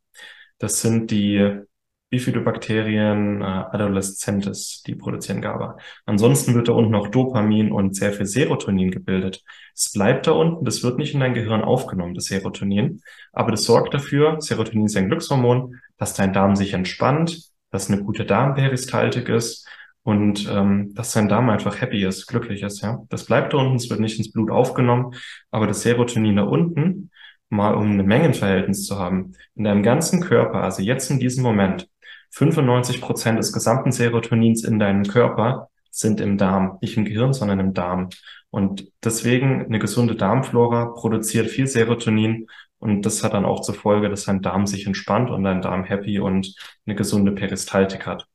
Das 0.59 0.81
sind 0.81 1.11
die 1.11 1.61
Bifidobakterien 2.09 3.41
äh, 3.41 3.43
adolescentes, 3.43 4.83
die 4.83 4.93
produzieren 4.93 5.41
GABA. 5.41 5.77
Ansonsten 6.05 6.53
wird 6.53 6.67
da 6.67 6.73
unten 6.73 6.91
noch 6.91 7.07
Dopamin 7.07 7.71
und 7.71 7.95
sehr 7.95 8.13
viel 8.13 8.27
Serotonin 8.27 8.91
gebildet. 8.91 9.43
Es 9.73 9.91
bleibt 9.91 10.27
da 10.27 10.33
unten, 10.33 10.63
das 10.63 10.83
wird 10.83 10.99
nicht 10.99 11.15
in 11.15 11.21
dein 11.21 11.33
Gehirn 11.33 11.63
aufgenommen, 11.63 12.13
das 12.13 12.25
Serotonin, 12.25 13.01
aber 13.31 13.49
das 13.49 13.63
sorgt 13.63 13.95
dafür, 13.95 14.39
Serotonin 14.41 14.85
ist 14.85 14.95
ein 14.95 15.07
Glückshormon, 15.07 15.79
dass 15.97 16.13
dein 16.13 16.33
Darm 16.33 16.55
sich 16.55 16.73
entspannt, 16.73 17.49
dass 17.71 17.89
eine 17.89 18.03
gute 18.03 18.25
Darmperistaltik 18.25 19.29
ist 19.29 19.67
und 20.03 20.47
ähm, 20.51 20.93
dass 20.95 21.13
dein 21.13 21.29
Darm 21.29 21.49
einfach 21.49 21.79
happy 21.81 22.03
ist, 22.05 22.27
glücklich 22.27 22.61
ist. 22.61 22.81
Ja, 22.81 23.01
das 23.09 23.25
bleibt 23.25 23.53
da 23.53 23.57
unten, 23.57 23.75
es 23.75 23.89
wird 23.89 23.99
nicht 23.99 24.17
ins 24.17 24.31
Blut 24.31 24.51
aufgenommen, 24.51 25.13
aber 25.51 25.67
das 25.67 25.81
Serotonin 25.81 26.35
da 26.35 26.43
unten, 26.43 27.09
mal 27.49 27.73
um 27.75 27.99
ein 27.99 28.05
Mengenverhältnis 28.05 28.85
zu 28.85 28.99
haben, 28.99 29.33
in 29.55 29.63
deinem 29.63 29.83
ganzen 29.83 30.21
Körper, 30.21 30.61
also 30.61 30.81
jetzt 30.81 31.09
in 31.09 31.19
diesem 31.19 31.43
Moment, 31.43 31.87
95 32.31 32.99
Prozent 32.99 33.39
des 33.39 33.53
gesamten 33.53 33.91
Serotonins 33.91 34.63
in 34.63 34.79
deinem 34.79 35.03
Körper 35.03 35.69
sind 35.91 36.19
im 36.19 36.37
Darm, 36.37 36.79
nicht 36.81 36.97
im 36.97 37.05
Gehirn, 37.05 37.33
sondern 37.33 37.59
im 37.59 37.73
Darm. 37.73 38.09
Und 38.49 38.91
deswegen 39.03 39.65
eine 39.65 39.79
gesunde 39.79 40.15
Darmflora 40.15 40.87
produziert 40.87 41.47
viel 41.49 41.67
Serotonin 41.67 42.47
und 42.79 43.03
das 43.03 43.23
hat 43.23 43.33
dann 43.33 43.45
auch 43.45 43.61
zur 43.61 43.75
Folge, 43.75 44.09
dass 44.09 44.25
dein 44.25 44.41
Darm 44.41 44.67
sich 44.67 44.85
entspannt 44.85 45.29
und 45.29 45.43
dein 45.43 45.61
Darm 45.61 45.85
happy 45.85 46.19
und 46.19 46.53
eine 46.85 46.95
gesunde 46.95 47.31
Peristaltik 47.31 48.05
hat. 48.05 48.27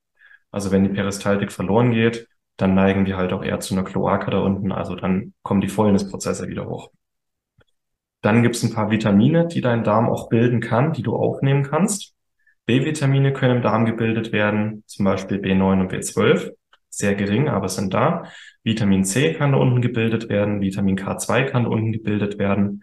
Also 0.51 0.71
wenn 0.71 0.85
die 0.85 0.91
Peristaltik 0.91 1.53
verloren 1.53 1.93
geht, 1.93 2.29
dann 2.57 2.75
neigen 2.75 3.07
wir 3.07 3.17
halt 3.17 3.33
auch 3.33 3.45
eher 3.45 3.61
zu 3.61 3.75
einer 3.75 3.85
Kloake 3.85 4.31
da 4.31 4.39
unten. 4.39 4.73
Also 4.73 4.97
dann 4.97 5.35
kommen 5.43 5.61
die 5.61 5.69
Fäulnisprozesse 5.69 6.49
wieder 6.49 6.67
hoch. 6.67 6.91
Dann 8.21 8.43
gibt 8.43 8.57
es 8.57 8.63
ein 8.65 8.73
paar 8.73 8.91
Vitamine, 8.91 9.47
die 9.47 9.61
dein 9.61 9.85
Darm 9.85 10.09
auch 10.09 10.29
bilden 10.29 10.61
kann, 10.61 10.93
die 10.93 11.03
du 11.03 11.15
aufnehmen 11.15 11.63
kannst. 11.63 12.15
B-Vitamine 12.67 13.33
können 13.33 13.57
im 13.57 13.63
Darm 13.63 13.87
gebildet 13.87 14.33
werden, 14.33 14.83
zum 14.87 15.05
Beispiel 15.05 15.39
B9 15.39 15.81
und 15.81 15.93
B12. 15.93 16.51
Sehr 16.91 17.15
gering, 17.15 17.49
aber 17.49 17.69
sind 17.69 17.95
da. 17.95 18.25
Vitamin 18.65 19.05
C 19.05 19.33
kann 19.35 19.53
da 19.53 19.59
unten 19.59 19.81
gebildet 19.81 20.29
werden, 20.29 20.61
Vitamin 20.61 20.99
K2 20.99 21.45
kann 21.45 21.65
da 21.65 21.71
unten 21.71 21.93
gebildet 21.93 22.39
werden. 22.39 22.83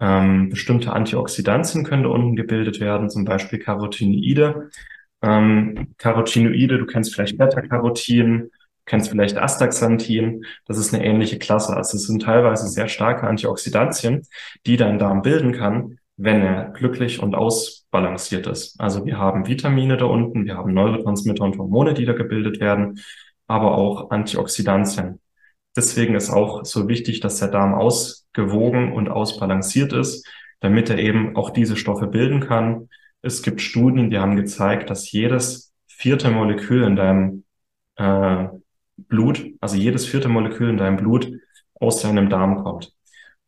Ähm, 0.00 0.48
bestimmte 0.48 0.92
Antioxidantien 0.92 1.84
können 1.84 2.02
da 2.02 2.08
unten 2.08 2.34
gebildet 2.34 2.80
werden, 2.80 3.10
zum 3.10 3.24
Beispiel 3.24 3.58
Carotinoide. 3.58 4.70
Ähm, 5.22 5.94
Carotinoide, 5.98 6.78
du 6.78 6.86
kennst 6.86 7.14
vielleicht 7.14 7.38
Beta-Carotin, 7.38 8.50
kennst 8.86 9.10
vielleicht 9.10 9.36
Astaxanthin. 9.36 10.44
Das 10.66 10.78
ist 10.78 10.92
eine 10.92 11.04
ähnliche 11.04 11.38
Klasse. 11.38 11.76
Also 11.76 11.96
es 11.96 12.06
sind 12.06 12.22
teilweise 12.22 12.68
sehr 12.68 12.88
starke 12.88 13.26
Antioxidantien, 13.26 14.26
die 14.66 14.76
dein 14.76 14.98
Darm 14.98 15.22
bilden 15.22 15.52
kann, 15.52 15.98
wenn 16.16 16.42
er 16.42 16.70
glücklich 16.70 17.22
und 17.22 17.34
ausbalanciert 17.34 18.46
ist. 18.46 18.80
Also 18.80 19.06
wir 19.06 19.18
haben 19.18 19.46
Vitamine 19.46 19.96
da 19.96 20.06
unten, 20.06 20.44
wir 20.44 20.56
haben 20.56 20.74
Neurotransmitter 20.74 21.44
und 21.44 21.58
Hormone, 21.58 21.94
die 21.94 22.04
da 22.04 22.12
gebildet 22.12 22.60
werden, 22.60 23.00
aber 23.46 23.76
auch 23.76 24.10
Antioxidantien. 24.10 25.20
Deswegen 25.76 26.14
ist 26.14 26.30
auch 26.30 26.64
so 26.64 26.88
wichtig, 26.88 27.20
dass 27.20 27.38
der 27.38 27.48
Darm 27.48 27.74
ausgewogen 27.74 28.92
und 28.92 29.08
ausbalanciert 29.08 29.92
ist, 29.92 30.26
damit 30.60 30.90
er 30.90 30.98
eben 30.98 31.34
auch 31.34 31.50
diese 31.50 31.76
Stoffe 31.76 32.06
bilden 32.06 32.40
kann. 32.40 32.88
Es 33.22 33.42
gibt 33.42 33.60
Studien, 33.60 34.10
die 34.10 34.18
haben 34.18 34.36
gezeigt, 34.36 34.90
dass 34.90 35.10
jedes 35.12 35.72
vierte 35.86 36.30
Molekül 36.30 36.82
in 36.82 36.96
deinem 36.96 37.44
äh, 37.96 38.48
Blut, 38.96 39.44
also 39.60 39.76
jedes 39.76 40.06
vierte 40.06 40.28
Molekül 40.28 40.68
in 40.68 40.76
deinem 40.76 40.96
Blut 40.96 41.32
aus 41.74 42.02
deinem 42.02 42.28
Darm 42.28 42.62
kommt. 42.62 42.92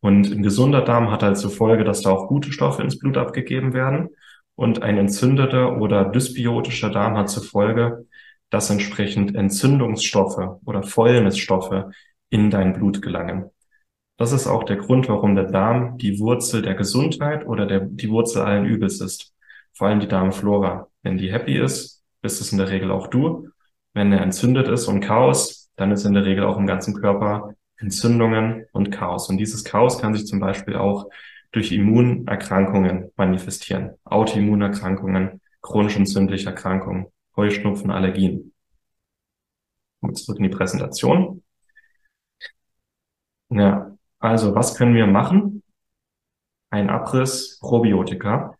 Und 0.00 0.30
ein 0.30 0.42
gesunder 0.42 0.82
Darm 0.82 1.10
hat 1.10 1.22
halt 1.22 1.38
zur 1.38 1.50
Folge, 1.50 1.84
dass 1.84 2.02
da 2.02 2.10
auch 2.10 2.28
gute 2.28 2.52
Stoffe 2.52 2.82
ins 2.82 2.98
Blut 2.98 3.16
abgegeben 3.16 3.72
werden. 3.72 4.10
Und 4.54 4.82
ein 4.82 4.98
entzündeter 4.98 5.80
oder 5.80 6.04
dysbiotischer 6.04 6.90
Darm 6.90 7.16
hat 7.16 7.28
zur 7.28 7.42
Folge, 7.42 8.06
dass 8.50 8.70
entsprechend 8.70 9.34
Entzündungsstoffe 9.34 10.60
oder 10.64 10.82
Fäulnisstoffe 10.84 11.86
in 12.30 12.50
dein 12.50 12.72
Blut 12.74 13.02
gelangen. 13.02 13.50
Das 14.16 14.30
ist 14.30 14.46
auch 14.46 14.62
der 14.62 14.76
Grund, 14.76 15.08
warum 15.08 15.34
der 15.34 15.50
Darm 15.50 15.98
die 15.98 16.20
Wurzel 16.20 16.62
der 16.62 16.74
Gesundheit 16.74 17.46
oder 17.46 17.66
der, 17.66 17.80
die 17.80 18.10
Wurzel 18.10 18.42
allen 18.42 18.64
Übels 18.64 19.00
ist. 19.00 19.33
Vor 19.74 19.88
allem 19.88 20.00
die 20.00 20.08
Darmflora. 20.08 20.88
Wenn 21.02 21.18
die 21.18 21.32
happy 21.32 21.58
ist, 21.58 22.02
bist 22.22 22.40
es 22.40 22.52
in 22.52 22.58
der 22.58 22.70
Regel 22.70 22.90
auch 22.90 23.08
du. 23.08 23.48
Wenn 23.92 24.12
er 24.12 24.22
entzündet 24.22 24.68
ist 24.68 24.88
und 24.88 25.00
Chaos, 25.00 25.70
dann 25.76 25.92
ist 25.92 26.04
in 26.04 26.14
der 26.14 26.24
Regel 26.24 26.44
auch 26.44 26.56
im 26.56 26.66
ganzen 26.66 26.94
Körper 26.94 27.54
Entzündungen 27.76 28.66
und 28.72 28.90
Chaos. 28.90 29.28
Und 29.28 29.38
dieses 29.38 29.64
Chaos 29.64 29.98
kann 29.98 30.14
sich 30.14 30.26
zum 30.26 30.40
Beispiel 30.40 30.76
auch 30.76 31.10
durch 31.52 31.72
Immunerkrankungen 31.72 33.10
manifestieren. 33.16 33.94
Autoimmunerkrankungen, 34.04 35.40
chronisch 35.60 35.96
entzündliche 35.96 36.50
Erkrankungen, 36.50 37.06
Heuschnupfen, 37.36 37.90
Allergien. 37.90 38.52
Und 40.00 40.18
zurück 40.18 40.38
in 40.38 40.44
die 40.44 40.48
Präsentation. 40.50 41.42
Ja, 43.50 43.96
also 44.18 44.54
was 44.54 44.74
können 44.74 44.94
wir 44.94 45.06
machen? 45.06 45.62
Ein 46.70 46.90
Abriss 46.90 47.58
Probiotika. 47.60 48.56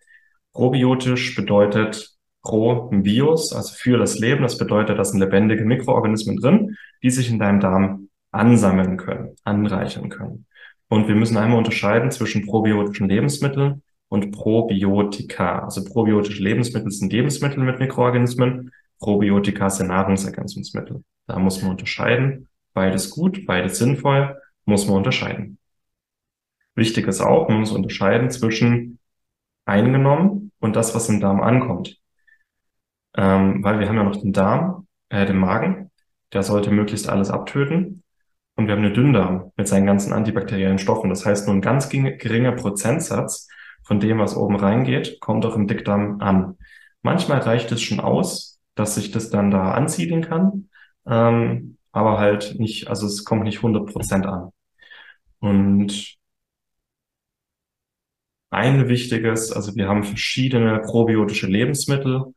Probiotisch 0.54 1.34
bedeutet 1.34 2.14
pro 2.42 2.88
Bios, 2.90 3.52
also 3.52 3.74
für 3.74 3.98
das 3.98 4.18
Leben. 4.18 4.42
Das 4.42 4.56
bedeutet, 4.56 4.98
da 4.98 5.04
sind 5.04 5.18
lebendige 5.18 5.64
Mikroorganismen 5.64 6.36
drin, 6.36 6.76
die 7.02 7.10
sich 7.10 7.28
in 7.30 7.40
deinem 7.40 7.60
Darm 7.60 8.08
ansammeln 8.30 8.96
können, 8.96 9.34
anreichern 9.42 10.10
können. 10.10 10.46
Und 10.88 11.08
wir 11.08 11.16
müssen 11.16 11.36
einmal 11.36 11.58
unterscheiden 11.58 12.10
zwischen 12.10 12.46
probiotischen 12.46 13.08
Lebensmitteln 13.08 13.82
und 14.08 14.30
Probiotika. 14.30 15.64
Also 15.64 15.84
probiotische 15.84 16.42
Lebensmittel 16.42 16.90
sind 16.90 17.12
Lebensmittel 17.12 17.64
mit 17.64 17.80
Mikroorganismen, 17.80 18.70
Probiotika 19.00 19.70
sind 19.70 19.88
Nahrungsergänzungsmittel. 19.88 21.02
Da 21.26 21.38
muss 21.38 21.62
man 21.62 21.72
unterscheiden. 21.72 22.48
Beides 22.74 23.10
gut, 23.10 23.44
beides 23.46 23.78
sinnvoll, 23.78 24.36
muss 24.66 24.86
man 24.86 24.98
unterscheiden. 24.98 25.58
Wichtig 26.76 27.06
ist 27.06 27.20
auch, 27.20 27.48
man 27.48 27.60
muss 27.60 27.72
unterscheiden 27.72 28.30
zwischen 28.30 28.98
eingenommen 29.64 30.43
und 30.64 30.76
das, 30.76 30.94
was 30.94 31.10
im 31.10 31.20
Darm 31.20 31.42
ankommt. 31.42 31.98
Ähm, 33.14 33.62
weil 33.62 33.78
wir 33.80 33.86
haben 33.86 33.96
ja 33.96 34.02
noch 34.02 34.16
den 34.16 34.32
Darm, 34.32 34.88
äh, 35.10 35.26
den 35.26 35.36
Magen, 35.36 35.90
der 36.32 36.42
sollte 36.42 36.70
möglichst 36.70 37.06
alles 37.06 37.30
abtöten. 37.30 38.02
Und 38.56 38.66
wir 38.66 38.72
haben 38.74 38.82
eine 38.82 38.94
Dünndarm 38.94 39.52
mit 39.56 39.68
seinen 39.68 39.84
ganzen 39.84 40.14
antibakteriellen 40.14 40.78
Stoffen. 40.78 41.10
Das 41.10 41.26
heißt, 41.26 41.46
nur 41.46 41.54
ein 41.54 41.60
ganz 41.60 41.90
geringer 41.90 42.52
Prozentsatz 42.52 43.46
von 43.82 44.00
dem, 44.00 44.18
was 44.18 44.36
oben 44.36 44.56
reingeht, 44.56 45.20
kommt 45.20 45.44
auch 45.44 45.54
im 45.54 45.66
Dickdarm 45.66 46.22
an. 46.22 46.56
Manchmal 47.02 47.40
reicht 47.40 47.70
es 47.70 47.82
schon 47.82 48.00
aus, 48.00 48.58
dass 48.74 48.94
sich 48.94 49.10
das 49.10 49.28
dann 49.28 49.50
da 49.50 49.72
ansiedeln 49.72 50.22
kann, 50.22 50.70
ähm, 51.06 51.76
aber 51.92 52.18
halt 52.18 52.58
nicht, 52.58 52.88
also 52.88 53.06
es 53.06 53.24
kommt 53.26 53.44
nicht 53.44 53.58
100 53.58 53.92
Prozent 53.92 54.24
an. 54.24 54.48
Und 55.40 56.16
ein 58.54 58.88
wichtiges, 58.88 59.52
also 59.52 59.74
wir 59.76 59.88
haben 59.88 60.04
verschiedene 60.04 60.80
probiotische 60.80 61.46
Lebensmittel. 61.46 62.34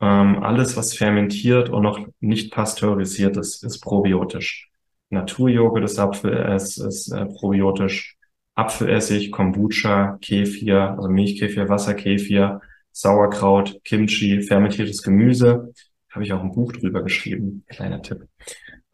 Ähm, 0.00 0.42
alles, 0.42 0.76
was 0.76 0.94
fermentiert 0.94 1.68
und 1.68 1.82
noch 1.82 2.06
nicht 2.20 2.52
pasteurisiert 2.52 3.36
ist, 3.36 3.64
ist 3.64 3.80
probiotisch. 3.80 4.70
Naturjoghurt 5.10 5.84
ist, 5.84 5.98
Apfel, 5.98 6.32
ist, 6.54 7.12
äh, 7.12 7.26
probiotisch. 7.26 8.16
Apfelessig, 8.54 9.30
Kombucha, 9.30 10.18
Kefir, 10.20 10.96
also 10.96 11.08
Milchkefir, 11.08 11.68
Wasserkefir, 11.68 12.60
Sauerkraut, 12.92 13.80
Kimchi, 13.84 14.42
fermentiertes 14.42 15.02
Gemüse. 15.02 15.72
Habe 16.10 16.24
ich 16.24 16.32
auch 16.32 16.42
ein 16.42 16.52
Buch 16.52 16.72
drüber 16.72 17.02
geschrieben. 17.02 17.64
Kleiner 17.68 18.02
Tipp. 18.02 18.26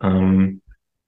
Ähm, 0.03 0.61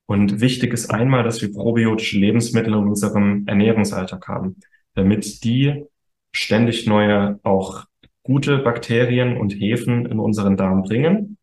und 0.06 0.40
wichtig 0.40 0.72
ist 0.72 0.90
einmal, 0.90 1.22
dass 1.22 1.42
wir 1.42 1.52
probiotische 1.52 2.18
Lebensmittel 2.18 2.72
in 2.72 2.86
unserem 2.86 3.46
Ernährungsalltag 3.46 4.26
haben, 4.26 4.56
damit 4.98 5.44
die 5.44 5.84
ständig 6.32 6.86
neue, 6.86 7.40
auch 7.42 7.84
gute 8.22 8.58
Bakterien 8.58 9.38
und 9.38 9.52
Hefen 9.52 10.04
in 10.04 10.18
unseren 10.18 10.56
Darm 10.56 10.82
bringen 10.82 11.38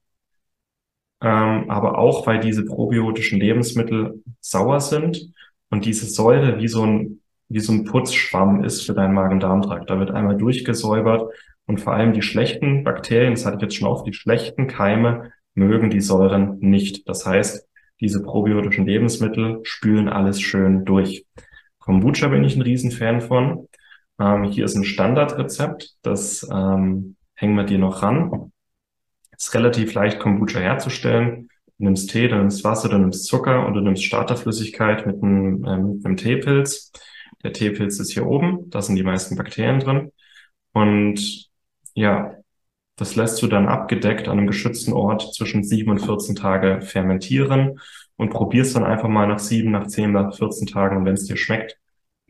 ähm, 1.21 1.69
aber 1.69 1.97
auch, 1.97 2.27
weil 2.27 2.39
diese 2.39 2.65
probiotischen 2.65 3.39
Lebensmittel 3.39 4.23
sauer 4.41 4.79
sind 4.79 5.33
und 5.69 5.85
diese 5.85 6.05
Säure 6.05 6.59
wie 6.59 6.67
so 6.67 6.85
ein, 6.85 7.21
wie 7.49 7.59
so 7.59 7.73
ein 7.73 7.85
Putzschwamm 7.85 8.63
ist 8.63 8.85
für 8.85 8.93
deinen 8.93 9.13
Magen-Darm-Trakt. 9.13 9.89
Da 9.89 9.97
wird 9.99 10.11
einmal 10.11 10.37
durchgesäubert 10.37 11.31
und 11.65 11.79
vor 11.79 11.93
allem 11.93 12.13
die 12.13 12.21
schlechten 12.21 12.83
Bakterien, 12.83 13.33
das 13.33 13.45
hatte 13.45 13.57
ich 13.57 13.61
jetzt 13.63 13.75
schon 13.75 13.87
oft, 13.87 14.05
die 14.05 14.13
schlechten 14.13 14.67
Keime 14.67 15.31
mögen 15.55 15.89
die 15.89 16.01
Säuren 16.01 16.59
nicht. 16.59 17.07
Das 17.07 17.25
heißt, 17.25 17.67
diese 18.01 18.21
probiotischen 18.21 18.85
Lebensmittel 18.85 19.61
spülen 19.63 20.09
alles 20.09 20.41
schön 20.41 20.85
durch. 20.85 21.25
Kombucha 21.85 22.27
bin 22.27 22.43
ich 22.43 22.55
ein 22.55 22.61
Riesenfan 22.61 23.21
von. 23.21 23.67
Ähm, 24.19 24.45
hier 24.45 24.65
ist 24.65 24.75
ein 24.75 24.83
Standardrezept, 24.83 25.95
das 26.01 26.47
ähm, 26.51 27.15
hängen 27.35 27.55
wir 27.55 27.63
dir 27.63 27.77
noch 27.77 28.01
ran. 28.01 28.51
Ist 29.37 29.53
relativ 29.53 29.93
leicht, 29.93 30.19
Kombucha 30.19 30.59
herzustellen. 30.59 31.49
Du 31.77 31.83
nimmst 31.85 32.09
Tee, 32.09 32.27
du 32.27 32.37
nimmst 32.37 32.63
Wasser, 32.63 32.89
du 32.89 32.97
nimmst 32.97 33.25
Zucker 33.25 33.65
und 33.67 33.73
du 33.73 33.81
nimmst 33.81 34.03
Starterflüssigkeit 34.03 35.05
mit 35.05 35.21
einem, 35.21 35.63
äh, 35.65 35.77
mit 35.77 36.05
einem 36.05 36.17
Teepilz. 36.17 36.91
Der 37.43 37.53
Teepilz 37.53 37.99
ist 37.99 38.13
hier 38.13 38.25
oben, 38.25 38.69
da 38.69 38.81
sind 38.81 38.95
die 38.95 39.03
meisten 39.03 39.35
Bakterien 39.35 39.79
drin. 39.79 40.11
Und 40.73 41.49
ja, 41.93 42.31
Das 42.97 43.15
lässt 43.15 43.41
du 43.41 43.47
dann 43.47 43.67
abgedeckt 43.67 44.27
an 44.29 44.37
einem 44.39 44.47
geschützten 44.47 44.93
Ort 44.93 45.33
zwischen 45.35 45.63
sieben 45.63 45.91
und 45.91 45.99
14 45.99 46.35
Tage 46.35 46.81
fermentieren 46.81 47.79
und 48.17 48.29
probierst 48.29 48.75
dann 48.75 48.83
einfach 48.83 49.09
mal 49.09 49.27
nach 49.27 49.39
sieben, 49.39 49.71
nach 49.71 49.87
zehn, 49.87 50.11
nach 50.11 50.35
14 50.35 50.67
Tagen. 50.67 50.97
Und 50.97 51.05
wenn 51.05 51.13
es 51.15 51.25
dir 51.25 51.37
schmeckt, 51.37 51.77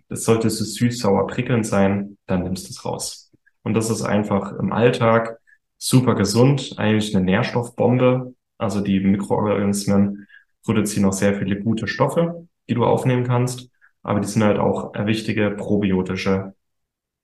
das 0.10 0.24
sollte 0.24 0.48
es 0.48 0.60
süß, 0.60 1.00
sauer, 1.00 1.27
prickelnd 1.27 1.65
sein, 1.65 2.18
dann 2.27 2.44
nimmst 2.44 2.68
du 2.68 2.72
es 2.72 2.86
raus. 2.86 3.32
Und 3.63 3.74
das 3.74 3.89
ist 3.89 4.04
einfach 4.04 4.54
im 4.60 4.72
Alltag 4.72 5.39
super 5.77 6.15
gesund, 6.15 6.75
eigentlich 6.77 7.15
eine 7.15 7.25
Nährstoffbombe. 7.25 8.34
Also 8.58 8.82
die 8.82 9.00
Mikroorganismen 9.00 10.27
produzieren 10.63 11.06
auch 11.06 11.13
sehr 11.13 11.36
viele 11.36 11.62
gute 11.62 11.88
Stoffe, 11.88 12.48
die 12.70 12.74
du 12.74 12.86
aufnehmen 12.86 13.25
kannst, 13.25 13.70
aber 14.01 14.20
die 14.20 14.27
sind 14.27 14.44
halt 14.44 14.60
auch 14.60 14.94
wichtige 15.06 15.51
probiotische 15.51 16.54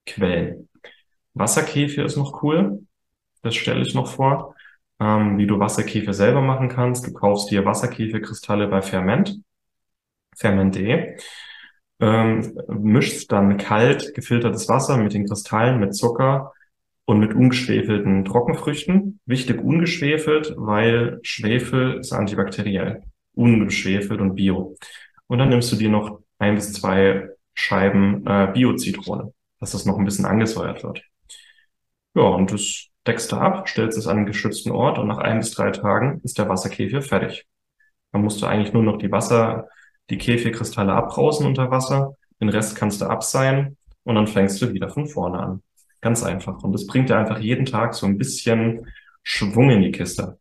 Quellen. 0.06 0.70
Wasserkäfer 1.34 2.06
ist 2.06 2.18
noch 2.18 2.44
cool. 2.44 2.86
Das 3.41 3.56
stelle 3.56 3.82
ich 3.82 3.96
noch 3.96 4.08
vor, 4.08 4.56
ähm, 5.01 5.38
wie 5.39 5.48
du 5.48 5.60
Wasserkäfer 5.60 6.13
selber 6.13 6.41
machen 6.41 6.70
kannst. 6.70 7.08
Du 7.08 7.13
kaufst 7.13 7.50
dir 7.50 7.65
Wasserkäferkristalle 7.65 8.67
bei 8.67 8.81
Ferment, 8.81 9.41
ferment.de, 10.38 11.17
ähm, 12.00 12.58
mischst 12.67 13.31
dann 13.31 13.58
kalt 13.58 14.13
gefiltertes 14.13 14.70
Wasser 14.70 14.98
mit 14.98 15.13
den 15.13 15.27
Kristallen, 15.27 15.79
mit 15.79 15.96
Zucker 15.96 16.53
und 17.05 17.20
mit 17.20 17.34
ungeschwefelten 17.34 18.25
Trockenfrüchten. 18.25 19.20
Wichtig 19.25 19.62
ungeschwefelt, 19.62 20.53
weil 20.55 21.20
Schwefel 21.24 22.00
ist 22.00 22.13
antibakteriell. 22.13 23.03
Ungeschwefelt 23.34 24.22
und 24.22 24.36
bio. 24.36 24.75
Und 25.27 25.39
dann 25.39 25.50
nimmst 25.50 25.72
du 25.72 25.77
dir 25.77 25.89
noch 25.89 26.20
ein 26.38 26.55
bis 26.55 26.74
zwei 26.74 27.29
Scheiben 27.53 28.25
äh, 28.27 28.51
Bio-Zitrone, 28.53 29.34
dass 29.60 29.72
das 29.72 29.86
noch 29.86 29.98
ein 29.98 30.05
bisschen 30.05 30.25
angesäuert 30.25 30.84
wird. 30.84 31.03
Ja, 32.13 32.24
und 32.24 32.51
das 32.51 32.90
deckst 33.08 33.31
du 33.31 33.38
ab, 33.38 33.67
stellst 33.67 33.98
es 33.98 34.08
an 34.08 34.17
einen 34.17 34.25
geschützten 34.25 34.72
Ort 34.72 35.00
und 35.00 35.08
nach 35.08 35.17
ein 35.17 35.39
bis 35.39 35.51
drei 35.51 35.72
Tagen 35.72 36.22
ist 36.24 36.38
der 36.38 36.50
Wasserkäfig 36.50 37.03
fertig. 37.05 37.46
Dann 38.12 38.24
musst 38.24 38.41
du 38.41 38.46
eigentlich 38.46 38.74
nur 38.74 38.84
noch 38.84 38.98
die 38.98 39.12
Wasser, 39.12 39.67
die 40.10 40.17
Käfigkristalle 40.17 40.93
abbrausen 40.93 41.46
unter 41.46 41.72
Wasser, 41.72 42.15
den 42.39 42.50
Rest 42.50 42.75
kannst 42.75 43.01
du 43.01 43.05
abseihen 43.05 43.77
und 44.03 44.15
dann 44.15 44.27
fängst 44.27 44.62
du 44.62 44.74
wieder 44.74 44.89
von 44.89 45.08
vorne 45.08 45.39
an. 45.39 45.63
Ganz 46.01 46.24
einfach. 46.24 46.63
Und 46.63 46.74
das 46.74 46.88
bringt 46.88 47.10
dir 47.10 47.17
einfach 47.17 47.39
jeden 47.39 47.65
Tag 47.65 47.93
so 47.93 48.08
ein 48.08 48.17
bisschen 48.17 48.88
Schwung 49.24 49.70
in 49.70 49.84
die 49.84 49.91
Kiste. 49.91 50.39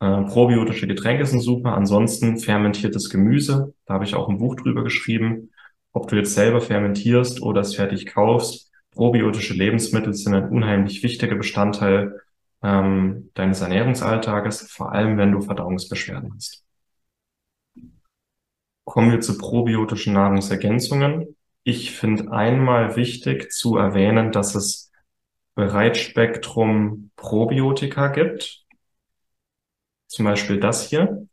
Äh, 0.00 0.22
probiotische 0.22 0.88
Getränke 0.88 1.24
sind 1.26 1.40
super. 1.40 1.74
Ansonsten 1.74 2.38
fermentiertes 2.38 3.08
Gemüse. 3.08 3.74
Da 3.86 3.94
habe 3.94 4.04
ich 4.04 4.14
auch 4.16 4.28
ein 4.28 4.38
Buch 4.38 4.56
drüber 4.56 4.82
geschrieben. 4.82 5.50
Ob 5.92 6.08
du 6.08 6.16
jetzt 6.16 6.34
selber 6.34 6.60
fermentierst 6.60 7.40
oder 7.42 7.60
es 7.60 7.76
fertig 7.76 8.06
kaufst. 8.06 8.69
Probiotische 9.00 9.54
Lebensmittel 9.54 10.12
sind 10.12 10.34
ein 10.34 10.50
unheimlich 10.50 11.02
wichtiger 11.02 11.34
Bestandteil 11.34 12.20
ähm, 12.62 13.30
deines 13.32 13.62
Ernährungsalltages, 13.62 14.70
vor 14.70 14.92
allem 14.92 15.16
wenn 15.16 15.32
du 15.32 15.40
Verdauungsbeschwerden 15.40 16.34
hast. 16.34 16.62
Kommen 18.84 19.10
wir 19.10 19.20
zu 19.22 19.38
probiotischen 19.38 20.12
Nahrungsergänzungen. 20.12 21.34
Ich 21.64 21.92
finde 21.92 22.30
einmal 22.30 22.94
wichtig 22.96 23.50
zu 23.50 23.78
erwähnen, 23.78 24.32
dass 24.32 24.54
es 24.54 24.92
Breitspektrum 25.54 27.10
Probiotika 27.16 28.08
gibt. 28.08 28.66
Zum 30.08 30.26
Beispiel 30.26 30.60
das 30.60 30.90
hier. 30.90 31.26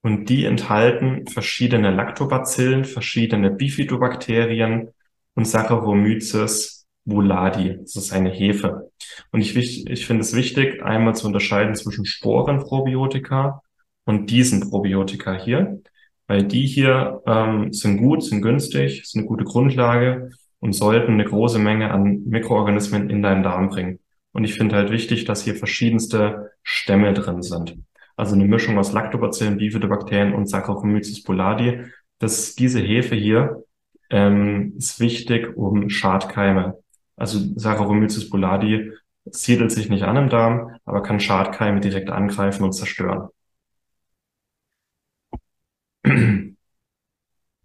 Und 0.00 0.28
die 0.28 0.44
enthalten 0.44 1.28
verschiedene 1.28 1.92
Lactobacillen, 1.92 2.84
verschiedene 2.84 3.52
Bifidobakterien 3.52 4.88
und 5.34 5.44
Saccharomyces 5.44 6.75
boulardii. 7.06 7.78
Das 7.80 7.96
ist 7.96 8.12
eine 8.12 8.30
Hefe. 8.30 8.90
Und 9.32 9.40
ich, 9.40 9.56
ich 9.56 10.06
finde 10.06 10.22
es 10.22 10.34
wichtig, 10.34 10.82
einmal 10.82 11.14
zu 11.14 11.26
unterscheiden 11.26 11.74
zwischen 11.74 12.04
Sporenprobiotika 12.04 13.62
und 14.04 14.30
diesen 14.30 14.68
Probiotika 14.68 15.34
hier 15.34 15.80
weil 16.26 16.44
die 16.44 16.66
hier 16.66 17.22
ähm, 17.26 17.72
sind 17.72 17.98
gut, 17.98 18.22
sind 18.22 18.42
günstig, 18.42 19.02
sind 19.06 19.20
eine 19.20 19.28
gute 19.28 19.44
Grundlage 19.44 20.30
und 20.60 20.72
sollten 20.72 21.12
eine 21.12 21.24
große 21.24 21.58
Menge 21.58 21.90
an 21.90 22.24
Mikroorganismen 22.24 23.10
in 23.10 23.22
deinen 23.22 23.42
Darm 23.42 23.68
bringen. 23.68 24.00
Und 24.32 24.44
ich 24.44 24.54
finde 24.54 24.76
halt 24.76 24.90
wichtig, 24.90 25.24
dass 25.24 25.42
hier 25.42 25.54
verschiedenste 25.54 26.50
Stämme 26.62 27.14
drin 27.14 27.42
sind. 27.42 27.78
Also 28.16 28.34
eine 28.34 28.44
Mischung 28.44 28.78
aus 28.78 28.92
Lactobacillen, 28.92 29.58
Bifidobakterien 29.58 30.34
und 30.34 30.48
Saccharomyces 30.48 31.22
boulardii. 31.22 31.84
Das, 32.18 32.54
diese 32.54 32.80
Hefe 32.80 33.14
hier 33.14 33.62
ähm, 34.10 34.74
ist 34.76 35.00
wichtig, 35.00 35.56
um 35.56 35.88
Schadkeime. 35.90 36.78
Also 37.16 37.38
Saccharomyces 37.56 38.30
boulardii 38.30 38.92
siedelt 39.24 39.72
sich 39.72 39.88
nicht 39.88 40.04
an 40.04 40.16
im 40.16 40.28
Darm, 40.28 40.76
aber 40.84 41.02
kann 41.02 41.20
Schadkeime 41.20 41.80
direkt 41.80 42.10
angreifen 42.10 42.64
und 42.64 42.72
zerstören. 42.72 43.28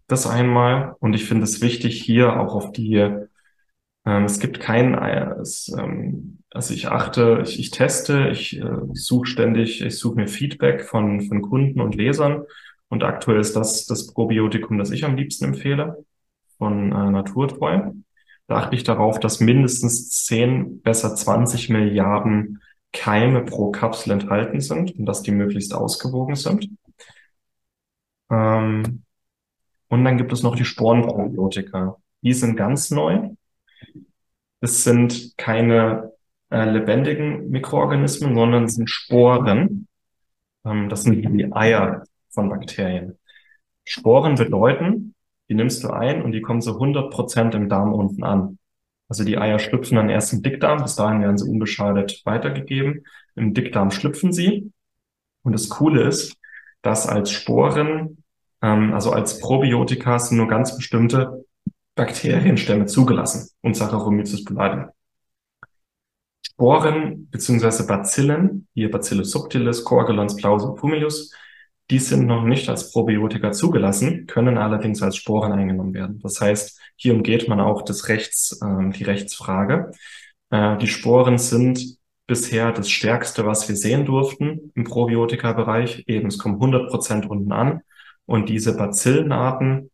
Das 0.08 0.26
einmal. 0.26 0.94
Und 1.00 1.14
ich 1.14 1.24
finde 1.24 1.44
es 1.44 1.60
wichtig, 1.62 2.02
hier 2.02 2.38
auch 2.38 2.54
auf 2.54 2.72
die, 2.72 2.96
ähm, 4.04 4.24
es 4.24 4.40
gibt 4.40 4.60
kein, 4.60 4.94
äh, 4.94 5.34
ähm, 5.78 6.38
also 6.50 6.74
ich 6.74 6.88
achte, 6.88 7.40
ich, 7.44 7.58
ich 7.58 7.70
teste, 7.70 8.28
ich 8.30 8.58
äh, 8.60 8.64
suche 8.92 9.26
ständig, 9.26 9.82
ich 9.82 9.98
suche 9.98 10.16
mir 10.16 10.28
Feedback 10.28 10.82
von, 10.82 11.22
von 11.22 11.42
Kunden 11.42 11.80
und 11.80 11.94
Lesern. 11.94 12.44
Und 12.88 13.04
aktuell 13.04 13.40
ist 13.40 13.56
das 13.56 13.86
das 13.86 14.08
Probiotikum, 14.12 14.78
das 14.78 14.90
ich 14.90 15.04
am 15.04 15.16
liebsten 15.16 15.46
empfehle, 15.46 16.04
von 16.58 16.92
äh, 16.92 17.10
Naturtreu. 17.10 17.92
Achte 18.48 18.76
ich 18.76 18.84
darauf, 18.84 19.18
dass 19.18 19.40
mindestens 19.40 20.10
10, 20.24 20.82
besser 20.82 21.14
20 21.14 21.70
Milliarden 21.70 22.60
Keime 22.92 23.42
pro 23.44 23.70
Kapsel 23.70 24.12
enthalten 24.12 24.60
sind 24.60 24.98
und 24.98 25.06
dass 25.06 25.22
die 25.22 25.30
möglichst 25.30 25.74
ausgewogen 25.74 26.34
sind. 26.34 26.68
Ähm, 28.30 29.04
und 29.88 30.04
dann 30.04 30.18
gibt 30.18 30.32
es 30.32 30.42
noch 30.42 30.56
die 30.56 30.64
Sporenprobiotika. 30.64 31.96
Die 32.22 32.34
sind 32.34 32.56
ganz 32.56 32.90
neu. 32.90 33.30
Es 34.60 34.84
sind 34.84 35.36
keine 35.36 36.12
äh, 36.50 36.70
lebendigen 36.70 37.50
Mikroorganismen, 37.50 38.34
sondern 38.34 38.68
sind 38.68 38.88
Sporen. 38.88 39.88
Ähm, 40.64 40.88
das 40.88 41.02
sind 41.02 41.22
die 41.22 41.52
Eier 41.52 42.04
von 42.30 42.48
Bakterien. 42.48 43.18
Sporen 43.84 44.36
bedeuten, 44.36 45.14
die 45.52 45.56
nimmst 45.56 45.84
du 45.84 45.90
ein 45.90 46.22
und 46.22 46.32
die 46.32 46.40
kommen 46.40 46.62
zu 46.62 46.72
100 46.72 47.10
Prozent 47.10 47.54
im 47.54 47.68
Darm 47.68 47.92
unten 47.92 48.24
an. 48.24 48.58
Also 49.10 49.22
die 49.22 49.36
Eier 49.36 49.58
schlüpfen 49.58 49.96
dann 49.96 50.08
erst 50.08 50.32
im 50.32 50.42
Dickdarm, 50.42 50.82
bis 50.82 50.96
dahin 50.96 51.20
werden 51.20 51.36
sie 51.36 51.46
unbeschadet 51.46 52.22
weitergegeben. 52.24 53.04
Im 53.34 53.52
Dickdarm 53.52 53.90
schlüpfen 53.90 54.32
sie. 54.32 54.72
Und 55.42 55.52
das 55.52 55.68
Coole 55.68 56.04
ist, 56.04 56.38
dass 56.80 57.06
als 57.06 57.30
Sporen 57.30 58.22
ähm, 58.62 58.94
also 58.94 59.12
als 59.12 59.40
Probiotika 59.40 60.18
sind 60.18 60.38
nur 60.38 60.48
ganz 60.48 60.74
bestimmte 60.74 61.44
Bakterienstämme 61.96 62.86
zugelassen 62.86 63.50
und 63.60 63.76
Saccharomyces 63.76 64.44
boulardii. 64.44 64.86
Sporen 66.46 67.28
beziehungsweise 67.30 67.86
Bazillen, 67.86 68.68
hier 68.72 68.90
Bacillus 68.90 69.32
subtilis, 69.32 69.84
Coagulans 69.84 70.34
plausi, 70.36 70.68
pumilus, 70.76 71.34
die 71.90 71.98
sind 71.98 72.26
noch 72.26 72.44
nicht 72.44 72.68
als 72.68 72.92
Probiotika 72.92 73.52
zugelassen, 73.52 74.26
können 74.26 74.56
allerdings 74.56 75.02
als 75.02 75.16
Sporen 75.16 75.52
eingenommen 75.52 75.94
werden. 75.94 76.20
Das 76.20 76.40
heißt, 76.40 76.80
hier 76.96 77.14
umgeht 77.14 77.48
man 77.48 77.60
auch 77.60 77.82
das 77.82 78.08
Rechts, 78.08 78.58
äh, 78.62 78.90
die 78.90 79.04
Rechtsfrage. 79.04 79.90
Äh, 80.50 80.78
die 80.78 80.88
Sporen 80.88 81.38
sind 81.38 81.98
bisher 82.26 82.72
das 82.72 82.88
Stärkste, 82.88 83.44
was 83.44 83.68
wir 83.68 83.76
sehen 83.76 84.06
durften 84.06 84.72
im 84.74 84.84
Probiotika-Bereich. 84.84 86.04
Eben, 86.06 86.28
es 86.28 86.38
kommen 86.38 86.54
100 86.54 86.88
Prozent 86.88 87.28
unten 87.28 87.52
an. 87.52 87.82
Und 88.24 88.48
diese 88.48 88.76
Bazillenarten, 88.76 89.90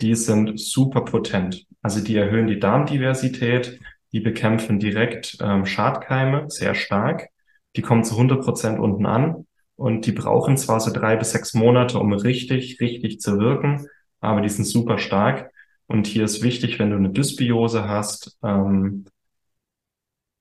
die 0.00 0.14
sind 0.14 0.58
super 0.58 1.02
potent. 1.02 1.66
Also 1.82 2.02
die 2.02 2.16
erhöhen 2.16 2.46
die 2.46 2.58
Darmdiversität, 2.58 3.78
die 4.12 4.20
bekämpfen 4.20 4.80
direkt 4.80 5.38
ähm, 5.40 5.66
Schadkeime 5.66 6.46
sehr 6.48 6.74
stark. 6.74 7.28
Die 7.76 7.82
kommen 7.82 8.02
zu 8.02 8.14
100 8.14 8.42
Prozent 8.42 8.80
unten 8.80 9.06
an 9.06 9.46
und 9.80 10.04
die 10.04 10.12
brauchen 10.12 10.58
zwar 10.58 10.78
so 10.78 10.92
drei 10.92 11.16
bis 11.16 11.30
sechs 11.30 11.54
Monate, 11.54 11.98
um 11.98 12.12
richtig, 12.12 12.78
richtig 12.82 13.18
zu 13.18 13.38
wirken, 13.38 13.86
aber 14.20 14.42
die 14.42 14.50
sind 14.50 14.66
super 14.66 14.98
stark. 14.98 15.50
Und 15.86 16.06
hier 16.06 16.24
ist 16.24 16.42
wichtig, 16.42 16.78
wenn 16.78 16.90
du 16.90 16.96
eine 16.96 17.08
Dysbiose 17.08 17.88
hast, 17.88 18.36
ähm, 18.44 19.06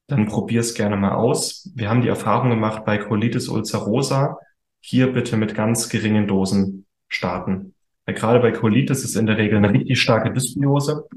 dann 0.08 0.25
probier's 0.25 0.73
gerne 0.73 0.97
mal 0.97 1.13
aus. 1.13 1.71
Wir 1.73 1.89
haben 1.89 2.02
die 2.02 2.10
Erfahrung 2.10 2.49
gemacht 2.49 2.84
bei 2.84 2.97
Colitis 2.97 3.47
ulcerosa. 3.47 4.38
Hier 4.82 5.13
bitte 5.13 5.38
mit 5.38 5.56
ganz 5.56 5.88
geringen 5.88 6.28
Dosen 6.28 6.86
starten. 7.08 7.73
Weil 8.06 8.15
gerade 8.15 8.41
bei 8.41 8.52
Colitis 8.52 9.06
ist 9.06 9.15
in 9.15 9.25
der 9.25 9.38
Regel 9.38 9.60
eine 9.60 9.71
richtig 9.71 10.02
starke 10.02 10.34
Dysbiose. 10.34 11.08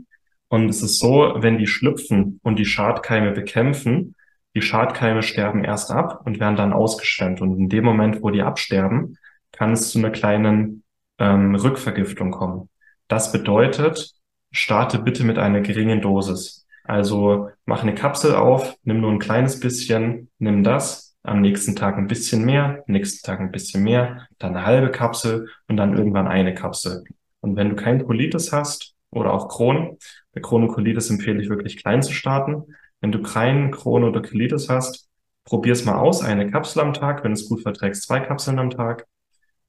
Und 0.47 0.69
es 0.69 0.81
ist 0.81 1.01
so, 1.01 1.35
wenn 1.39 1.59
die 1.59 1.67
schlüpfen 1.67 2.39
und 2.45 2.57
die 2.61 2.67
Schadkeime 2.67 3.33
bekämpfen, 3.33 4.15
die 4.55 4.63
Schadkeime 4.63 5.23
sterben 5.23 5.65
erst 5.65 5.91
ab 5.91 6.23
und 6.25 6.41
werden 6.41 6.57
dann 6.57 6.73
ausgeschwemmt. 6.73 7.41
Und 7.41 7.59
in 7.59 7.69
dem 7.69 7.85
Moment, 7.85 8.23
wo 8.23 8.31
die 8.31 8.43
absterben, 8.43 9.17
kann 9.51 9.73
es 9.73 9.91
zu 9.91 9.99
einer 9.99 10.11
kleinen 10.11 10.83
ähm, 11.19 11.55
Rückvergiftung 11.55 12.31
kommen. 12.31 12.69
Das 13.09 13.33
bedeutet, 13.33 14.13
starte 14.51 14.99
bitte 14.99 15.25
mit 15.25 15.39
einer 15.39 15.61
geringen 15.61 16.01
Dosis. 16.01 16.67
Also 16.85 17.51
mach 17.65 17.83
eine 17.83 17.95
Kapsel 17.95 18.35
auf, 18.35 18.75
nimm 18.83 19.01
nur 19.01 19.13
ein 19.13 19.19
kleines 19.19 19.61
bisschen, 19.61 20.31
nimm 20.39 20.65
das, 20.65 21.17
am 21.23 21.41
nächsten 21.41 21.77
Tag 21.77 21.97
ein 21.97 22.09
bisschen 22.09 22.45
mehr, 22.45 22.83
am 22.87 22.93
nächsten 22.93 23.25
Tag 23.25 23.41
ein 23.41 23.53
bisschen 23.53 23.85
mehr, 23.85 24.27
dann 24.39 24.57
eine 24.57 24.67
halbe 24.67 24.91
Kapsel 24.91 25.49
und 25.69 25.77
dann 25.77 25.97
irgendwann 25.97 26.27
eine 26.27 26.55
Kapsel. 26.55 27.05
Und 27.41 27.57
wenn 27.57 27.71
du 27.71 27.77
kein 27.77 28.05
Colitis 28.05 28.53
hast 28.53 28.95
oder 29.11 29.33
auch 29.33 29.49
Crohn, 29.49 29.99
bei 30.33 30.41
Colitis 30.41 31.11
empfehle 31.11 31.43
ich 31.43 31.49
wirklich 31.49 31.77
klein 31.77 32.03
zu 32.03 32.13
starten. 32.13 32.75
Wenn 33.03 33.13
du 33.13 33.21
keinen 33.21 33.73
Crohn 33.73 34.05
oder 34.05 34.23
Colitis 34.23 34.71
hast, 34.71 35.11
probier 35.45 35.75
es 35.75 35.85
mal 35.85 35.99
aus, 35.99 36.23
eine 36.23 36.51
Kapsel 36.51 36.81
am 36.81 36.95
Tag. 36.95 37.23
Wenn 37.23 37.33
du 37.33 37.41
es 37.41 37.49
gut 37.49 37.61
verträgst, 37.61 38.05
zwei 38.05 38.21
Kapseln 38.21 38.59
am 38.59 38.71
Tag. 38.71 39.07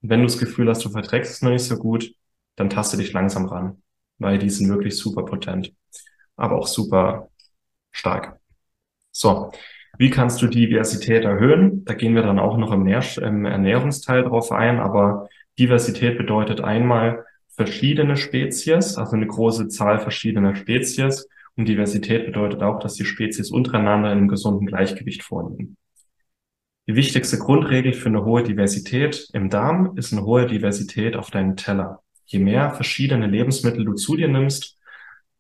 Und 0.02 0.10
wenn 0.10 0.22
du 0.22 0.28
das 0.28 0.38
Gefühl 0.38 0.69
hast, 0.69 0.86
du 0.86 0.89
verträgst 0.89 1.32
es 1.32 1.41
noch 1.41 1.52
nicht 1.52 1.65
so 1.65 1.78
gut, 1.78 2.13
dann 2.56 2.69
taste 2.69 2.96
dich 2.96 3.12
langsam 3.12 3.46
ran, 3.46 3.82
weil 4.19 4.38
die 4.38 4.50
sind 4.50 4.69
wirklich 4.69 4.96
super 4.96 5.26
potent, 5.26 5.74
aber 6.36 6.58
auch 6.58 6.67
super 6.67 7.30
stark. 7.91 8.39
So, 9.12 9.52
wie 9.98 10.10
kannst 10.10 10.41
du 10.41 10.48
Diversität 10.48 11.24
erhöhen? 11.24 11.86
Da 11.86 11.96
gehen 11.96 12.15
wir 12.15 12.24
dann 12.24 12.39
auch 12.39 12.58
noch 12.58 12.72
im, 12.72 12.88
im 12.88 13.46
Ernährungsteil 13.46 14.24
drauf 14.24 14.52
ein, 14.52 14.80
aber 14.80 15.28
Diversität 15.58 16.17
bedeutet 16.17 16.62
einmal 16.62 17.26
verschiedene 17.56 18.17
Spezies, 18.17 18.98
also 18.98 19.15
eine 19.15 19.28
große 19.28 19.67
Zahl 19.69 20.00
verschiedener 20.00 20.56
Spezies. 20.56 21.28
Und 21.55 21.67
Diversität 21.67 22.25
bedeutet 22.25 22.63
auch, 22.63 22.79
dass 22.79 22.95
die 22.95 23.05
Spezies 23.05 23.51
untereinander 23.51 24.11
in 24.11 24.17
einem 24.19 24.27
gesunden 24.27 24.65
Gleichgewicht 24.65 25.23
vorliegen. 25.23 25.77
Die 26.87 26.95
wichtigste 26.95 27.37
Grundregel 27.37 27.93
für 27.93 28.09
eine 28.09 28.25
hohe 28.25 28.43
Diversität 28.43 29.29
im 29.33 29.49
Darm 29.49 29.95
ist 29.95 30.11
eine 30.11 30.25
hohe 30.25 30.47
Diversität 30.47 31.15
auf 31.15 31.31
deinem 31.31 31.55
Teller. 31.55 32.01
Je 32.25 32.39
mehr 32.39 32.71
verschiedene 32.71 33.27
Lebensmittel 33.27 33.85
du 33.85 33.93
zu 33.93 34.17
dir 34.17 34.27
nimmst, 34.27 34.77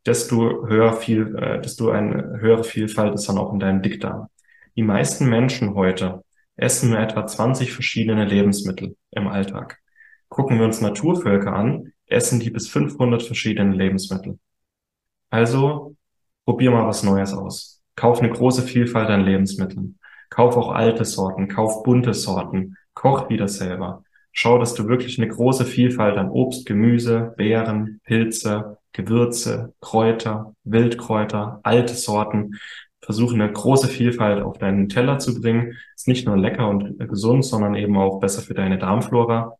desto 0.05 0.67
höher 0.67 0.93
viel, 0.93 1.35
äh, 1.35 1.61
desto 1.61 1.89
eine 1.89 2.39
höhere 2.39 2.63
Vielfalt 2.63 3.13
ist 3.13 3.27
dann 3.27 3.37
auch 3.37 3.51
in 3.53 3.59
deinem 3.59 3.81
Dickdarm. 3.81 4.27
Die 4.75 4.83
meisten 4.83 5.29
Menschen 5.29 5.75
heute 5.75 6.23
essen 6.55 6.91
nur 6.91 6.99
etwa 6.99 7.25
20 7.25 7.71
verschiedene 7.73 8.25
Lebensmittel 8.25 8.95
im 9.11 9.27
Alltag. 9.27 9.79
Gucken 10.29 10.57
wir 10.59 10.65
uns 10.65 10.81
Naturvölker 10.81 11.53
an, 11.53 11.93
essen 12.05 12.39
die 12.39 12.49
bis 12.49 12.67
500 12.69 13.23
verschiedene 13.23 13.75
Lebensmittel. 13.75 14.39
Also 15.29 15.95
probier 16.45 16.71
mal 16.71 16.87
was 16.87 17.03
Neues 17.03 17.33
aus. 17.33 17.81
Kauf 17.95 18.19
eine 18.19 18.31
große 18.31 18.63
Vielfalt 18.63 19.09
an 19.09 19.21
Lebensmitteln. 19.21 19.99
Kauf 20.29 20.57
auch 20.57 20.71
alte 20.71 21.05
Sorten, 21.05 21.47
kauf 21.47 21.83
bunte 21.83 22.13
Sorten, 22.13 22.77
koch 22.93 23.29
wieder 23.29 23.47
selber. 23.47 24.03
Schau, 24.31 24.57
dass 24.57 24.73
du 24.73 24.87
wirklich 24.87 25.19
eine 25.19 25.27
große 25.27 25.63
Vielfalt 25.63 26.17
an 26.17 26.31
Obst, 26.31 26.65
Gemüse, 26.65 27.33
Beeren, 27.37 28.01
Pilze, 28.03 28.79
Gewürze, 28.93 29.73
Kräuter, 29.79 30.55
Wildkräuter, 30.63 31.59
alte 31.61 31.93
Sorten. 31.93 32.59
Versuche 33.01 33.35
eine 33.35 33.51
große 33.51 33.87
Vielfalt 33.87 34.41
auf 34.41 34.57
deinen 34.57 34.89
Teller 34.89 35.19
zu 35.19 35.39
bringen. 35.39 35.77
Ist 35.95 36.07
nicht 36.07 36.25
nur 36.25 36.37
lecker 36.37 36.67
und 36.67 36.97
gesund, 37.07 37.45
sondern 37.45 37.75
eben 37.75 37.95
auch 37.97 38.19
besser 38.19 38.41
für 38.41 38.55
deine 38.55 38.79
Darmflora. 38.79 39.57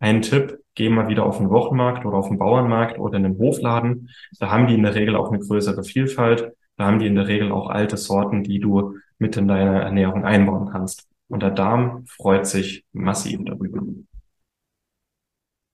Ein 0.00 0.20
Tipp, 0.20 0.58
geh 0.80 0.88
mal 0.88 1.08
wieder 1.08 1.26
auf 1.26 1.36
den 1.36 1.50
Wochenmarkt 1.50 2.06
oder 2.06 2.16
auf 2.16 2.28
den 2.28 2.38
Bauernmarkt 2.38 2.98
oder 2.98 3.18
in 3.18 3.24
den 3.24 3.38
Hofladen. 3.38 4.08
Da 4.38 4.50
haben 4.50 4.66
die 4.66 4.72
in 4.76 4.82
der 4.82 4.94
Regel 4.94 5.14
auch 5.14 5.30
eine 5.30 5.38
größere 5.38 5.84
Vielfalt. 5.84 6.54
Da 6.78 6.86
haben 6.86 6.98
die 6.98 7.06
in 7.06 7.16
der 7.16 7.28
Regel 7.28 7.52
auch 7.52 7.68
alte 7.68 7.98
Sorten, 7.98 8.42
die 8.44 8.60
du 8.60 8.96
mit 9.18 9.36
in 9.36 9.46
deine 9.46 9.82
Ernährung 9.82 10.24
einbauen 10.24 10.70
kannst. 10.72 11.06
Und 11.28 11.42
der 11.42 11.50
Darm 11.50 12.06
freut 12.06 12.46
sich 12.46 12.86
massiv 12.92 13.40
darüber. 13.44 13.82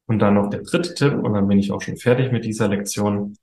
Und 0.09 0.19
dann 0.19 0.35
noch 0.35 0.51
der 0.51 0.63
dritte 0.63 0.93
Tipp, 0.95 1.15
und 1.15 1.35
dann 1.35 1.47
bin 1.47 1.61
ich 1.61 1.71
auch 1.71 1.83
schon 1.83 1.97
fertig 1.97 2.33
mit 2.33 2.45
dieser 2.45 2.67
Lektion, 2.67 3.37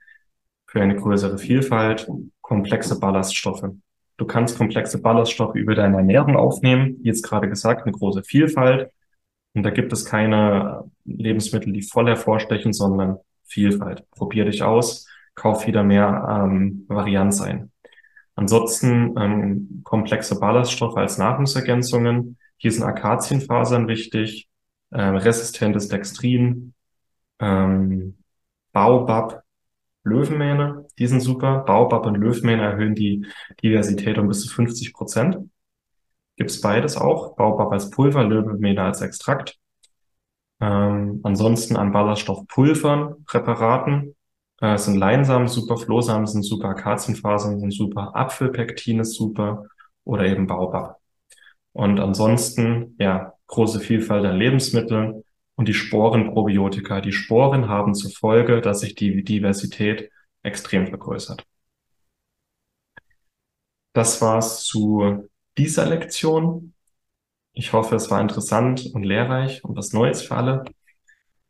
für 0.68 0.82
eine 0.82 0.98
größere 0.98 1.38
Vielfalt, 1.38 2.10
komplexe 2.42 3.00
Ballaststoffe. 3.00 3.70
Du 4.18 4.26
kannst 4.26 4.58
komplexe 4.58 5.02
Ballaststoffe 5.02 5.56
über 5.56 5.76
deine 5.76 5.96
Ernährung 5.96 6.36
aufnehmen, 6.36 6.98
jetzt 7.04 7.24
gerade 7.24 7.48
gesagt, 7.48 7.84
eine 7.84 7.94
große 7.94 8.24
Vielfalt. 8.24 8.92
Und 9.54 9.64
da 9.64 9.70
gibt 9.70 9.94
es 9.94 10.04
keine 10.04 10.92
Lebensmittel, 11.06 11.74
die 11.74 11.82
voll 11.82 12.08
hervorstechen, 12.08 12.74
sondern 12.74 13.18
Vielfalt. 13.46 14.10
Probier 14.12 14.46
dich 14.46 14.64
aus, 14.64 15.08
kauf 15.36 15.68
wieder 15.68 15.84
mehr 15.84 16.28
ähm, 16.30 16.86
Varianz 16.88 17.42
ein. 17.42 17.72
Ansonsten 18.36 19.16
ähm, 19.18 19.82
komplexe 19.84 20.40
Ballaststoffe 20.40 20.98
als 20.98 21.18
Nahrungsergänzungen. 21.18 22.38
Hier 22.58 22.72
sind 22.72 22.84
Akazienfasern 22.84 23.88
wichtig, 23.88 24.50
äh, 24.92 25.02
resistentes 25.02 25.88
Dextrin, 25.88 26.74
ähm, 27.40 28.18
Baobab, 28.72 29.44
Löwenmähne, 30.04 30.88
die 30.98 31.08
sind 31.08 31.22
super. 31.22 31.60
Baobab 31.60 32.06
und 32.06 32.16
Löwenmähne 32.16 32.64
erhöhen 32.64 32.96
die 32.96 33.26
Diversität 33.62 34.18
um 34.18 34.28
bis 34.28 34.42
zu 34.42 34.50
50 34.50 34.94
Prozent. 34.94 35.38
Gibt's 36.36 36.60
beides 36.60 36.98
auch. 36.98 37.36
Baobab 37.36 37.72
als 37.72 37.90
Pulver, 37.90 38.24
Löwenmähne 38.24 38.82
als 38.82 39.02
Extrakt. 39.02 39.60
Ähm, 40.64 41.20
ansonsten 41.24 41.76
an 41.76 41.92
Ballaststoffpulvern, 41.92 43.26
Präparaten, 43.26 44.16
äh, 44.62 44.78
sind 44.78 44.96
Leinsamen 44.96 45.50
super, 45.50 45.76
Flohsamen 45.76 46.26
sind 46.26 46.44
super, 46.44 46.70
Akazienfasern 46.70 47.60
sind 47.60 47.74
super, 47.74 48.16
Apfelpektin 48.16 49.02
ist 49.02 49.16
super 49.16 49.66
oder 50.06 50.26
eben 50.26 50.48
Baobab. 50.48 51.02
Und 51.74 52.00
ansonsten, 52.00 52.96
ja, 52.98 53.34
große 53.48 53.82
Vielfalt 53.82 54.26
an 54.26 54.38
Lebensmitteln 54.38 55.26
und 55.56 55.68
die 55.68 55.74
Sporenprobiotika. 55.74 57.02
Die 57.02 57.12
Sporen 57.12 57.68
haben 57.68 57.94
zur 57.94 58.12
Folge, 58.12 58.62
dass 58.62 58.80
sich 58.80 58.96
die 58.96 59.22
Diversität 59.22 60.12
extrem 60.44 60.88
vergrößert. 60.88 61.46
Das 63.92 64.22
war's 64.22 64.64
zu 64.64 65.28
dieser 65.58 65.86
Lektion. 65.88 66.74
Ich 67.54 67.72
hoffe, 67.72 67.96
es 67.96 68.10
war 68.10 68.20
interessant 68.20 68.90
und 68.94 69.04
lehrreich 69.04 69.64
und 69.64 69.76
was 69.78 69.94
Neues 69.94 70.24
für 70.24 70.36
alle. 70.36 70.66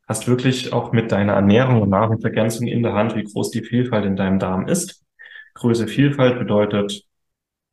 Hast 0.06 0.28
wirklich 0.28 0.72
auch 0.72 0.92
mit 0.92 1.10
deiner 1.12 1.32
Ernährung 1.32 1.80
und 1.80 1.88
Nahrungsergänzung 1.88 2.66
in 2.66 2.82
der 2.82 2.92
Hand, 2.92 3.16
wie 3.16 3.24
groß 3.24 3.50
die 3.50 3.62
Vielfalt 3.62 4.04
in 4.04 4.16
deinem 4.16 4.38
Darm 4.38 4.68
ist. 4.68 5.02
Größe 5.54 5.86
Vielfalt 5.88 6.38
bedeutet, 6.38 7.04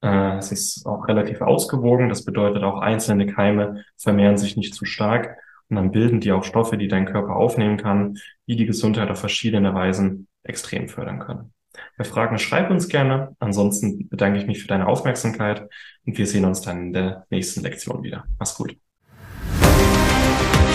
äh, 0.01 0.37
es 0.37 0.51
ist 0.51 0.85
auch 0.85 1.07
relativ 1.09 1.41
ausgewogen. 1.41 2.07
Das 2.07 2.23
bedeutet 2.23 2.63
auch 2.63 2.79
einzelne 2.79 3.27
Keime 3.27 3.83
vermehren 3.97 4.37
sich 4.37 4.55
nicht 4.55 4.75
zu 4.75 4.85
stark. 4.85 5.37
Und 5.69 5.75
dann 5.75 5.91
bilden 5.91 6.21
die 6.21 6.31
auch 6.31 6.43
Stoffe, 6.45 6.77
die 6.77 6.87
dein 6.87 7.05
Körper 7.05 7.35
aufnehmen 7.35 7.77
kann, 7.77 8.17
die 8.47 8.55
die 8.55 8.65
Gesundheit 8.65 9.09
auf 9.09 9.19
verschiedene 9.19 9.73
Weisen 9.73 10.27
extrem 10.43 10.87
fördern 10.87 11.19
können. 11.19 11.53
Bei 12.01 12.05
Fragen 12.05 12.39
schreib 12.39 12.71
uns 12.71 12.87
gerne. 12.87 13.35
Ansonsten 13.37 14.09
bedanke 14.09 14.39
ich 14.39 14.47
mich 14.47 14.59
für 14.59 14.67
deine 14.67 14.87
Aufmerksamkeit 14.87 15.69
und 16.03 16.17
wir 16.17 16.25
sehen 16.25 16.45
uns 16.45 16.61
dann 16.61 16.87
in 16.87 16.93
der 16.93 17.27
nächsten 17.29 17.61
Lektion 17.61 18.01
wieder. 18.01 18.23
Mach's 18.39 18.55
gut. 18.55 18.75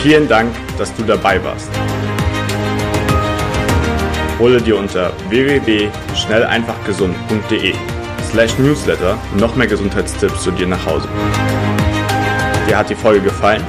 Vielen 0.04 0.28
Dank, 0.28 0.54
dass 0.78 0.94
du 0.94 1.02
dabei 1.02 1.42
warst. 1.42 1.68
Hole 4.38 4.62
dir 4.62 4.78
unter 4.78 5.12
www.schnelleinfachgesund.de 5.28 7.74
slash 8.30 8.56
newsletter 8.58 9.18
noch 9.36 9.56
mehr 9.56 9.66
Gesundheitstipps 9.66 10.44
zu 10.44 10.52
dir 10.52 10.68
nach 10.68 10.86
Hause. 10.86 11.08
Dir 12.68 12.78
hat 12.78 12.88
die 12.88 12.94
Folge 12.94 13.22
gefallen? 13.22 13.64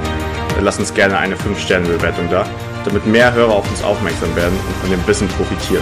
Dann 0.54 0.64
lass 0.64 0.78
uns 0.78 0.94
gerne 0.94 1.18
eine 1.18 1.36
5-Sterne-Bewertung 1.36 2.30
da, 2.30 2.48
damit 2.86 3.08
mehr 3.08 3.34
Hörer 3.34 3.56
auf 3.56 3.68
uns 3.68 3.82
aufmerksam 3.82 4.36
werden 4.36 4.60
und 4.68 4.76
von 4.76 4.92
dem 4.92 5.08
Wissen 5.08 5.28
profitieren. 5.28 5.82